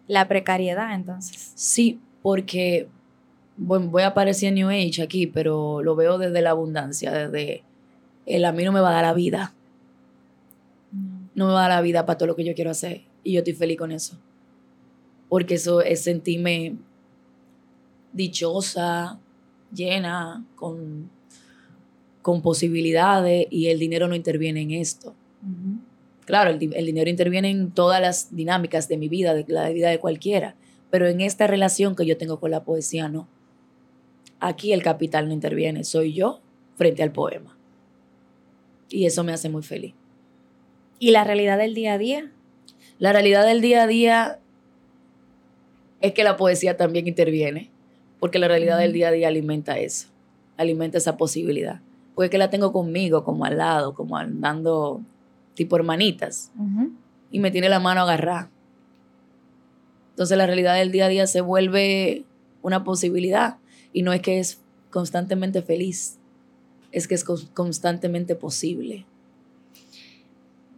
la 0.07 0.27
precariedad 0.27 0.93
entonces. 0.95 1.51
Sí, 1.55 1.99
porque 2.21 2.87
bueno, 3.57 3.87
voy 3.89 4.01
a 4.01 4.07
aparecer 4.07 4.49
en 4.49 4.55
New 4.55 4.69
Age 4.69 5.01
aquí, 5.03 5.27
pero 5.27 5.83
lo 5.83 5.95
veo 5.95 6.17
desde 6.17 6.41
la 6.41 6.51
abundancia, 6.51 7.11
desde 7.11 7.63
el 8.25 8.45
a 8.45 8.51
mí 8.51 8.63
no 8.63 8.71
me 8.71 8.79
va 8.79 8.89
a 8.89 8.93
dar 8.93 9.03
la 9.03 9.13
vida. 9.13 9.53
No 11.35 11.47
me 11.47 11.53
va 11.53 11.65
a 11.65 11.69
dar 11.69 11.77
la 11.77 11.81
vida 11.81 12.05
para 12.05 12.17
todo 12.17 12.27
lo 12.27 12.35
que 12.35 12.43
yo 12.43 12.53
quiero 12.55 12.71
hacer. 12.71 13.03
Y 13.23 13.33
yo 13.33 13.39
estoy 13.39 13.53
feliz 13.53 13.77
con 13.77 13.91
eso. 13.91 14.17
Porque 15.29 15.55
eso 15.55 15.81
es 15.81 16.03
sentirme 16.03 16.75
dichosa, 18.13 19.19
llena, 19.73 20.45
con, 20.55 21.09
con 22.21 22.41
posibilidades 22.41 23.47
y 23.49 23.67
el 23.67 23.79
dinero 23.79 24.07
no 24.07 24.15
interviene 24.15 24.61
en 24.61 24.71
esto. 24.71 25.13
Claro, 26.25 26.51
el, 26.51 26.73
el, 26.73 26.85
dinero 26.85 27.09
interviene 27.09 27.49
en 27.49 27.71
todas 27.71 27.99
las 27.99 28.33
dinámicas 28.35 28.87
de 28.87 28.97
mi 28.97 29.09
vida, 29.09 29.33
de 29.33 29.45
la 29.47 29.69
vida 29.69 29.89
de 29.89 29.99
cualquiera, 29.99 30.55
pero 30.89 31.07
en 31.07 31.21
esta 31.21 31.47
relación 31.47 31.95
que 31.95 32.05
yo 32.05 32.17
tengo 32.17 32.39
con 32.39 32.51
la 32.51 32.63
poesía 32.63 33.09
no. 33.09 33.27
Aquí 34.39 34.71
el 34.73 34.83
capital 34.83 35.27
no 35.27 35.33
interviene, 35.33 35.83
soy 35.83 36.13
yo 36.13 36.39
frente 36.75 37.03
al 37.03 37.11
poema. 37.11 37.57
Y 38.89 39.05
eso 39.05 39.23
me 39.23 39.33
hace 39.33 39.49
muy 39.49 39.63
feliz. 39.63 39.93
¿Y 40.99 41.11
la 41.11 41.23
realidad 41.23 41.57
del 41.57 41.73
día 41.73 41.93
a 41.93 41.97
día? 41.97 42.31
La 42.99 43.11
realidad 43.11 43.45
del 43.45 43.59
día 43.59 43.83
a 43.83 43.87
día 43.87 44.39
es 45.99 46.13
que 46.13 46.23
la 46.23 46.37
poesía 46.37 46.77
también 46.77 47.07
interviene, 47.07 47.71
porque 48.23 48.39
la 48.39 48.47
realidad 48.47 48.79
del 48.79 48.93
día 48.93 49.09
a 49.09 49.11
día 49.11 49.27
alimenta 49.27 49.77
eso, 49.79 50.07
alimenta 50.55 50.97
esa 50.97 51.17
posibilidad. 51.17 51.81
Porque 52.15 52.29
que 52.29 52.37
la 52.37 52.49
tengo 52.49 52.71
conmigo, 52.71 53.25
como 53.25 53.43
al 53.43 53.57
lado, 53.57 53.95
como 53.95 54.15
andando 54.15 55.01
tipo 55.55 55.75
hermanitas, 55.75 56.49
y 57.31 57.39
me 57.39 57.51
tiene 57.51 57.67
la 57.67 57.81
mano 57.81 57.99
agarrada. 57.99 58.49
Entonces 60.11 60.37
la 60.37 60.45
realidad 60.45 60.75
del 60.75 60.93
día 60.93 61.07
a 61.07 61.09
día 61.09 61.27
se 61.27 61.41
vuelve 61.41 62.23
una 62.61 62.85
posibilidad 62.85 63.57
y 63.91 64.03
no 64.03 64.13
es 64.13 64.21
que 64.21 64.39
es 64.39 64.61
constantemente 64.89 65.61
feliz, 65.61 66.17
es 66.93 67.09
que 67.09 67.15
es 67.15 67.25
constantemente 67.25 68.35
posible. 68.35 69.05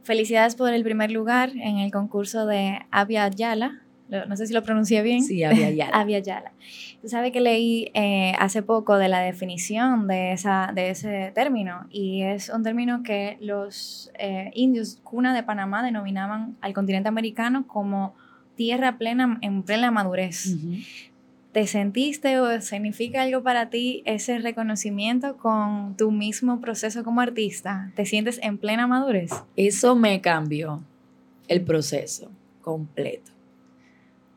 Felicidades 0.01 0.55
por 0.55 0.73
el 0.73 0.83
primer 0.83 1.11
lugar 1.11 1.51
en 1.51 1.77
el 1.77 1.91
concurso 1.91 2.47
de 2.47 2.79
Avia 2.89 3.27
Yala. 3.27 3.83
No 4.07 4.35
sé 4.37 4.45
si 4.45 4.53
lo 4.53 4.63
pronuncié 4.63 5.01
bien. 5.01 5.23
Sí, 5.23 5.43
Avia 5.43 5.69
Yala. 5.71 6.19
Yala. 6.19 6.51
Tú 7.01 7.09
sabes 7.09 7.31
que 7.31 7.41
leí 7.41 7.91
eh, 7.93 8.33
hace 8.39 8.61
poco 8.61 8.97
de 8.97 9.07
la 9.07 9.19
definición 9.19 10.07
de, 10.07 10.31
esa, 10.31 10.71
de 10.73 10.91
ese 10.91 11.31
término 11.33 11.87
y 11.89 12.21
es 12.21 12.49
un 12.49 12.63
término 12.63 13.03
que 13.03 13.37
los 13.41 14.11
eh, 14.19 14.51
indios 14.53 14.99
cuna 15.03 15.33
de 15.35 15.43
Panamá 15.43 15.83
denominaban 15.83 16.55
al 16.61 16.73
continente 16.73 17.09
americano 17.09 17.65
como 17.67 18.15
tierra 18.55 18.97
plena 18.97 19.39
en 19.41 19.63
plena 19.63 19.91
madurez. 19.91 20.55
¿Te 21.51 21.67
sentiste 21.67 22.39
o 22.39 22.59
significa 22.61 23.21
algo 23.21 23.41
para 23.41 23.69
ti 23.69 24.03
ese 24.05 24.39
reconocimiento 24.39 25.37
con 25.37 25.95
tu 25.95 26.11
mismo 26.11 26.59
proceso 26.59 27.03
como 27.03 27.21
artista? 27.21 27.91
¿Te 27.95 28.05
sientes 28.05 28.39
en 28.43 28.57
plena 28.57 28.87
madurez? 28.87 29.31
Eso 29.55 29.95
me 29.95 30.19
cambió 30.21 30.83
el 31.47 31.61
proceso 31.61 32.29
completo. 32.61 33.34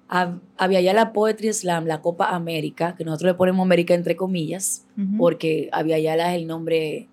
Había 0.08 0.80
ya 0.80 0.94
la 0.94 1.12
Poetry 1.12 1.52
Slam, 1.52 1.84
la 1.84 2.00
Copa 2.00 2.30
América, 2.30 2.94
que 2.96 3.04
nosotros 3.04 3.32
le 3.32 3.34
ponemos 3.34 3.62
América 3.62 3.92
entre 3.92 4.16
comillas, 4.16 4.86
porque 5.18 5.68
había 5.70 5.98
ya 5.98 6.14
es 6.32 6.40
el 6.40 6.46
nombre 6.46 7.08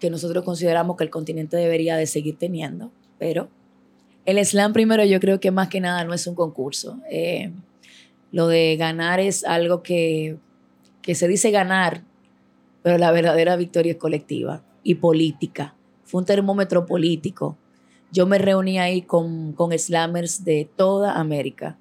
que 0.00 0.10
nosotros 0.10 0.44
consideramos 0.44 0.96
que 0.96 1.04
el 1.04 1.10
continente 1.10 1.56
debería 1.56 1.96
de 1.96 2.06
seguir 2.06 2.36
teniendo. 2.36 2.90
Pero 3.20 3.50
el 4.24 4.44
slam 4.44 4.72
primero 4.72 5.04
yo 5.04 5.20
creo 5.20 5.38
que 5.38 5.52
más 5.52 5.68
que 5.68 5.80
nada 5.80 6.02
no 6.02 6.12
es 6.12 6.26
un 6.26 6.34
concurso. 6.34 6.98
Eh, 7.08 7.52
lo 8.32 8.48
de 8.48 8.76
ganar 8.76 9.20
es 9.20 9.44
algo 9.44 9.84
que, 9.84 10.38
se 11.06 11.28
dice 11.28 11.52
ganar, 11.52 12.02
pero 12.82 12.98
la 12.98 13.12
verdadera 13.12 13.54
victoria 13.54 13.92
es 13.92 13.98
colectiva 13.98 14.64
y 14.82 14.96
política. 14.96 15.76
Fue 16.02 16.20
un 16.20 16.24
termómetro 16.26 16.84
político. 16.84 17.56
Yo 18.10 18.26
me 18.26 18.38
reuní 18.38 18.80
ahí 18.80 19.02
con, 19.02 19.52
con 19.52 19.70
slammers 19.78 20.44
de 20.44 20.68
toda 20.74 21.12
América 21.12 21.78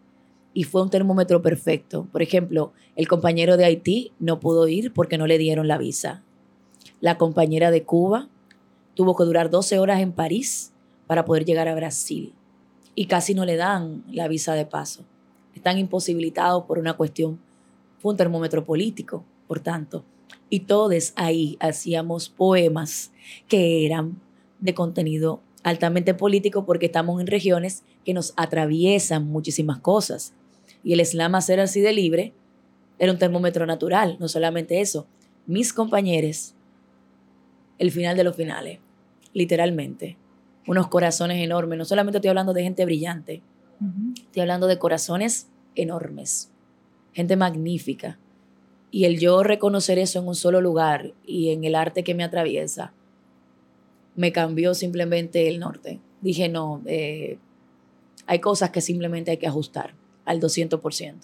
y 0.54 0.64
fue 0.64 0.82
un 0.82 0.90
termómetro 0.90 1.42
perfecto. 1.42 2.08
Por 2.12 2.22
ejemplo, 2.22 2.74
el 2.96 3.08
compañero 3.08 3.58
de 3.58 3.66
Haití 3.66 4.12
no 4.20 4.40
pudo 4.40 4.68
ir 4.68 4.94
porque 4.94 5.18
no 5.18 5.28
le 5.28 5.38
dieron 5.38 5.68
la 5.68 5.78
visa. 5.78 6.24
La 7.00 7.18
compañera 7.18 7.72
de 7.72 7.84
Cuba 7.84 8.28
tuvo 8.96 9.16
que 9.16 9.24
durar 9.24 9.50
12 9.50 9.80
horas 9.80 10.02
en 10.02 10.12
París 10.12 10.74
para 11.08 11.26
poder 11.26 11.46
llegar 11.46 11.68
a 11.68 11.76
Brasil 11.76 12.34
y 12.96 13.06
casi 13.06 13.34
no 13.34 13.46
le 13.46 13.56
dan 13.56 14.04
la 14.12 14.28
visa 14.28 14.54
de 14.54 14.66
paso 14.66 15.06
están 15.56 15.78
imposibilitados 15.78 16.64
por 16.66 16.80
una 16.80 16.94
cuestión, 16.94 17.40
fue 18.00 18.12
un 18.12 18.18
termómetro 18.18 18.66
político, 18.66 19.24
por 19.48 19.60
tanto. 19.60 20.04
Y 20.50 20.62
todos 20.62 21.14
ahí 21.16 21.58
hacíamos 21.60 22.30
poemas 22.30 23.12
que 23.48 23.86
eran 23.86 24.20
de 24.60 24.74
contenido 24.74 25.40
altamente 25.64 26.14
político 26.14 26.66
porque 26.66 26.88
estamos 26.88 27.22
en 27.22 27.28
regiones 27.28 27.84
que 28.04 28.14
nos 28.14 28.34
atraviesan 28.36 29.28
muchísimas 29.28 29.80
cosas. 29.80 30.34
Y 30.84 30.94
el 30.94 31.06
slam 31.06 31.36
a 31.36 31.41
ser 31.41 31.60
así 31.60 31.82
de 31.82 31.94
libre 31.94 32.34
era 33.00 33.12
un 33.12 33.17
termómetro 33.17 33.65
natural, 33.65 34.17
no 34.20 34.28
solamente 34.28 34.82
eso. 34.82 35.08
Mis 35.48 35.74
compañeros, 35.74 36.54
el 37.80 37.91
final 37.91 38.15
de 38.15 38.24
los 38.24 38.36
finales, 38.36 38.80
literalmente. 39.34 40.17
Unos 40.67 40.88
corazones 40.88 41.44
enormes, 41.44 41.80
no 41.80 41.86
solamente 41.86 42.20
estoy 42.20 42.30
hablando 42.30 42.54
de 42.54 42.63
gente 42.63 42.86
brillante, 42.86 43.41
Estoy 44.15 44.41
hablando 44.41 44.67
de 44.67 44.78
corazones 44.78 45.48
enormes, 45.74 46.52
gente 47.13 47.36
magnífica. 47.36 48.20
Y 48.91 49.06
el 49.06 49.17
yo 49.17 49.41
reconocer 49.41 49.98
eso 49.98 50.20
en 50.20 50.28
un 50.28 50.36
solo 50.36 50.62
lugar 50.62 51.15
y 51.26 51.50
en 51.50 51.63
el 51.63 51.74
arte 51.74 52.04
que 52.04 52.13
me 52.13 52.24
atraviesa, 52.24 52.94
me 54.15 54.32
cambió 54.32 54.76
simplemente 54.76 55.48
el 55.48 55.60
norte. 55.60 56.00
Dije, 56.22 56.48
no, 56.48 56.84
eh, 56.86 57.39
hay 58.28 58.39
cosas 58.39 58.70
que 58.70 58.82
simplemente 58.82 59.32
hay 59.32 59.38
que 59.38 59.48
ajustar 59.48 59.96
al 60.32 60.39
200%. 60.39 61.15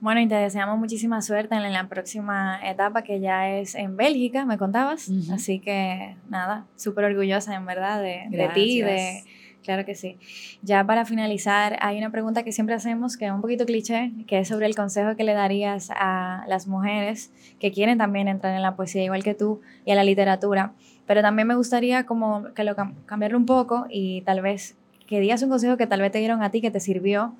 Bueno, 0.00 0.20
y 0.20 0.26
te 0.26 0.34
deseamos 0.34 0.78
muchísima 0.78 1.22
suerte 1.22 1.54
en 1.54 1.72
la 1.72 1.88
próxima 1.88 2.58
etapa 2.68 3.02
que 3.02 3.20
ya 3.20 3.50
es 3.50 3.76
en 3.76 3.96
Bélgica, 3.96 4.44
me 4.44 4.58
contabas. 4.58 5.08
Así 5.32 5.60
que 5.60 6.16
nada, 6.28 6.66
súper 6.76 7.04
orgullosa 7.04 7.54
en 7.54 7.64
verdad 7.66 8.02
de, 8.02 8.26
de 8.28 8.48
ti, 8.48 8.82
de 8.82 9.22
Claro 9.62 9.84
que 9.84 9.94
sí. 9.94 10.18
Ya 10.62 10.84
para 10.84 11.04
finalizar, 11.04 11.78
hay 11.80 11.98
una 11.98 12.10
pregunta 12.10 12.42
que 12.42 12.52
siempre 12.52 12.74
hacemos, 12.74 13.16
que 13.16 13.26
es 13.26 13.32
un 13.32 13.40
poquito 13.40 13.64
cliché, 13.64 14.12
que 14.26 14.40
es 14.40 14.48
sobre 14.48 14.66
el 14.66 14.74
consejo 14.74 15.16
que 15.16 15.24
le 15.24 15.34
darías 15.34 15.90
a 15.94 16.44
las 16.48 16.66
mujeres 16.66 17.30
que 17.60 17.70
quieren 17.70 17.98
también 17.98 18.28
entrar 18.28 18.54
en 18.54 18.62
la 18.62 18.74
poesía 18.74 19.04
igual 19.04 19.22
que 19.22 19.34
tú 19.34 19.60
y 19.84 19.92
a 19.92 19.94
la 19.94 20.04
literatura. 20.04 20.72
Pero 21.06 21.22
también 21.22 21.46
me 21.46 21.54
gustaría 21.54 22.06
como 22.06 22.52
que 22.54 22.64
lo 22.64 22.74
cambiarlo 23.06 23.38
un 23.38 23.46
poco 23.46 23.86
y 23.88 24.22
tal 24.22 24.40
vez 24.42 24.76
que 25.06 25.20
digas 25.20 25.42
un 25.42 25.50
consejo 25.50 25.76
que 25.76 25.86
tal 25.86 26.00
vez 26.00 26.10
te 26.10 26.18
dieron 26.18 26.42
a 26.42 26.50
ti 26.50 26.60
que 26.60 26.70
te 26.70 26.80
sirvió 26.80 27.34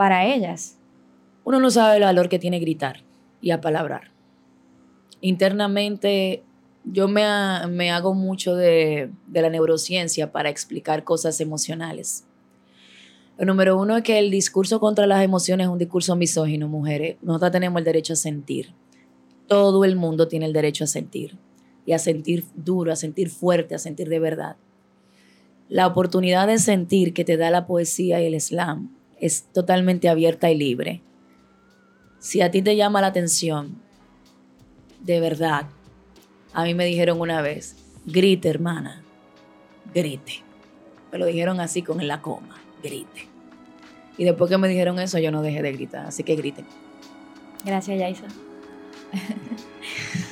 para 0.00 0.24
ellas. 0.24 0.78
Uno 1.44 1.60
no 1.60 1.70
sabe 1.70 1.98
el 1.98 2.04
valor 2.04 2.30
que 2.30 2.38
tiene 2.38 2.58
gritar 2.58 3.04
y 3.42 3.50
apalabrar. 3.50 4.12
Internamente 5.20 6.42
yo 6.84 7.06
me, 7.06 7.22
hago 7.90 8.14
mucho 8.14 8.56
de, 8.56 9.10
la 9.30 9.50
neurociencia 9.50 10.32
para 10.32 10.48
explicar 10.48 11.04
cosas 11.04 11.38
emocionales. 11.42 12.24
Lo 13.36 13.44
número 13.44 13.78
uno 13.78 13.98
es 13.98 14.02
que 14.02 14.18
el 14.18 14.30
discurso 14.30 14.80
contra 14.80 15.06
las 15.06 15.22
emociones 15.22 15.66
es 15.66 15.70
un 15.70 15.76
discurso 15.76 16.16
misógino, 16.16 16.66
mujeres. 16.66 17.18
Nosotros 17.20 17.52
tenemos 17.52 17.78
el 17.80 17.84
derecho 17.84 18.14
a 18.14 18.16
sentir. 18.16 18.72
Todo 19.48 19.84
el 19.84 19.96
mundo 19.96 20.28
tiene 20.28 20.46
el 20.46 20.54
derecho 20.54 20.84
a 20.84 20.86
sentir. 20.86 21.36
Y 21.84 21.92
a 21.92 21.98
sentir 21.98 22.46
duro, 22.54 22.90
a 22.90 22.96
sentir 22.96 23.28
fuerte, 23.28 23.74
a 23.74 23.78
sentir 23.78 24.08
de 24.08 24.18
verdad. 24.18 24.56
La 25.68 25.86
oportunidad 25.86 26.46
de 26.46 26.58
sentir 26.58 27.12
que 27.12 27.26
te 27.26 27.36
da 27.36 27.50
la 27.50 27.66
poesía 27.66 28.22
y 28.22 28.24
el 28.24 28.40
slam 28.40 28.98
es 29.20 29.44
totalmente 29.52 30.08
abierta 30.08 30.50
y 30.50 30.56
libre. 30.56 31.02
Si 32.18 32.42
a 32.42 32.50
ti 32.50 32.62
te 32.62 32.76
llama 32.76 33.00
la 33.00 33.08
atención, 33.08 33.80
de 35.00 35.20
verdad, 35.20 35.66
a 36.52 36.64
mí 36.64 36.74
me 36.74 36.84
dijeron 36.84 37.20
una 37.20 37.40
vez, 37.42 37.76
grite 38.06 38.48
hermana, 38.48 39.02
grite. 39.94 40.42
Me 41.12 41.18
lo 41.18 41.26
dijeron 41.26 41.60
así 41.60 41.82
con 41.82 42.06
la 42.06 42.20
coma, 42.20 42.60
grite. 42.82 43.28
Y 44.18 44.24
después 44.24 44.50
que 44.50 44.58
me 44.58 44.68
dijeron 44.68 44.98
eso, 44.98 45.18
yo 45.18 45.30
no 45.30 45.42
dejé 45.42 45.62
de 45.62 45.72
gritar, 45.72 46.06
así 46.06 46.22
que 46.22 46.36
grite. 46.36 46.64
Gracias, 47.64 47.98
Yaisa. 47.98 48.26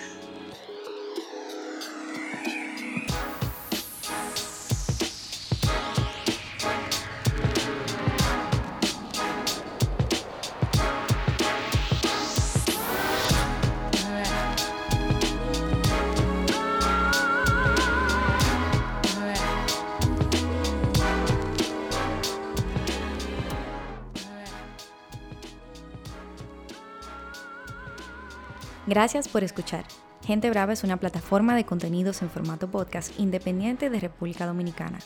Gracias 28.98 29.28
por 29.28 29.44
escuchar. 29.44 29.84
Gente 30.26 30.50
Brava 30.50 30.72
es 30.72 30.82
una 30.82 30.96
plataforma 30.96 31.54
de 31.54 31.62
contenidos 31.64 32.20
en 32.22 32.30
formato 32.30 32.68
podcast 32.68 33.16
independiente 33.20 33.90
de 33.90 34.00
República 34.00 34.44
Dominicana. 34.44 34.98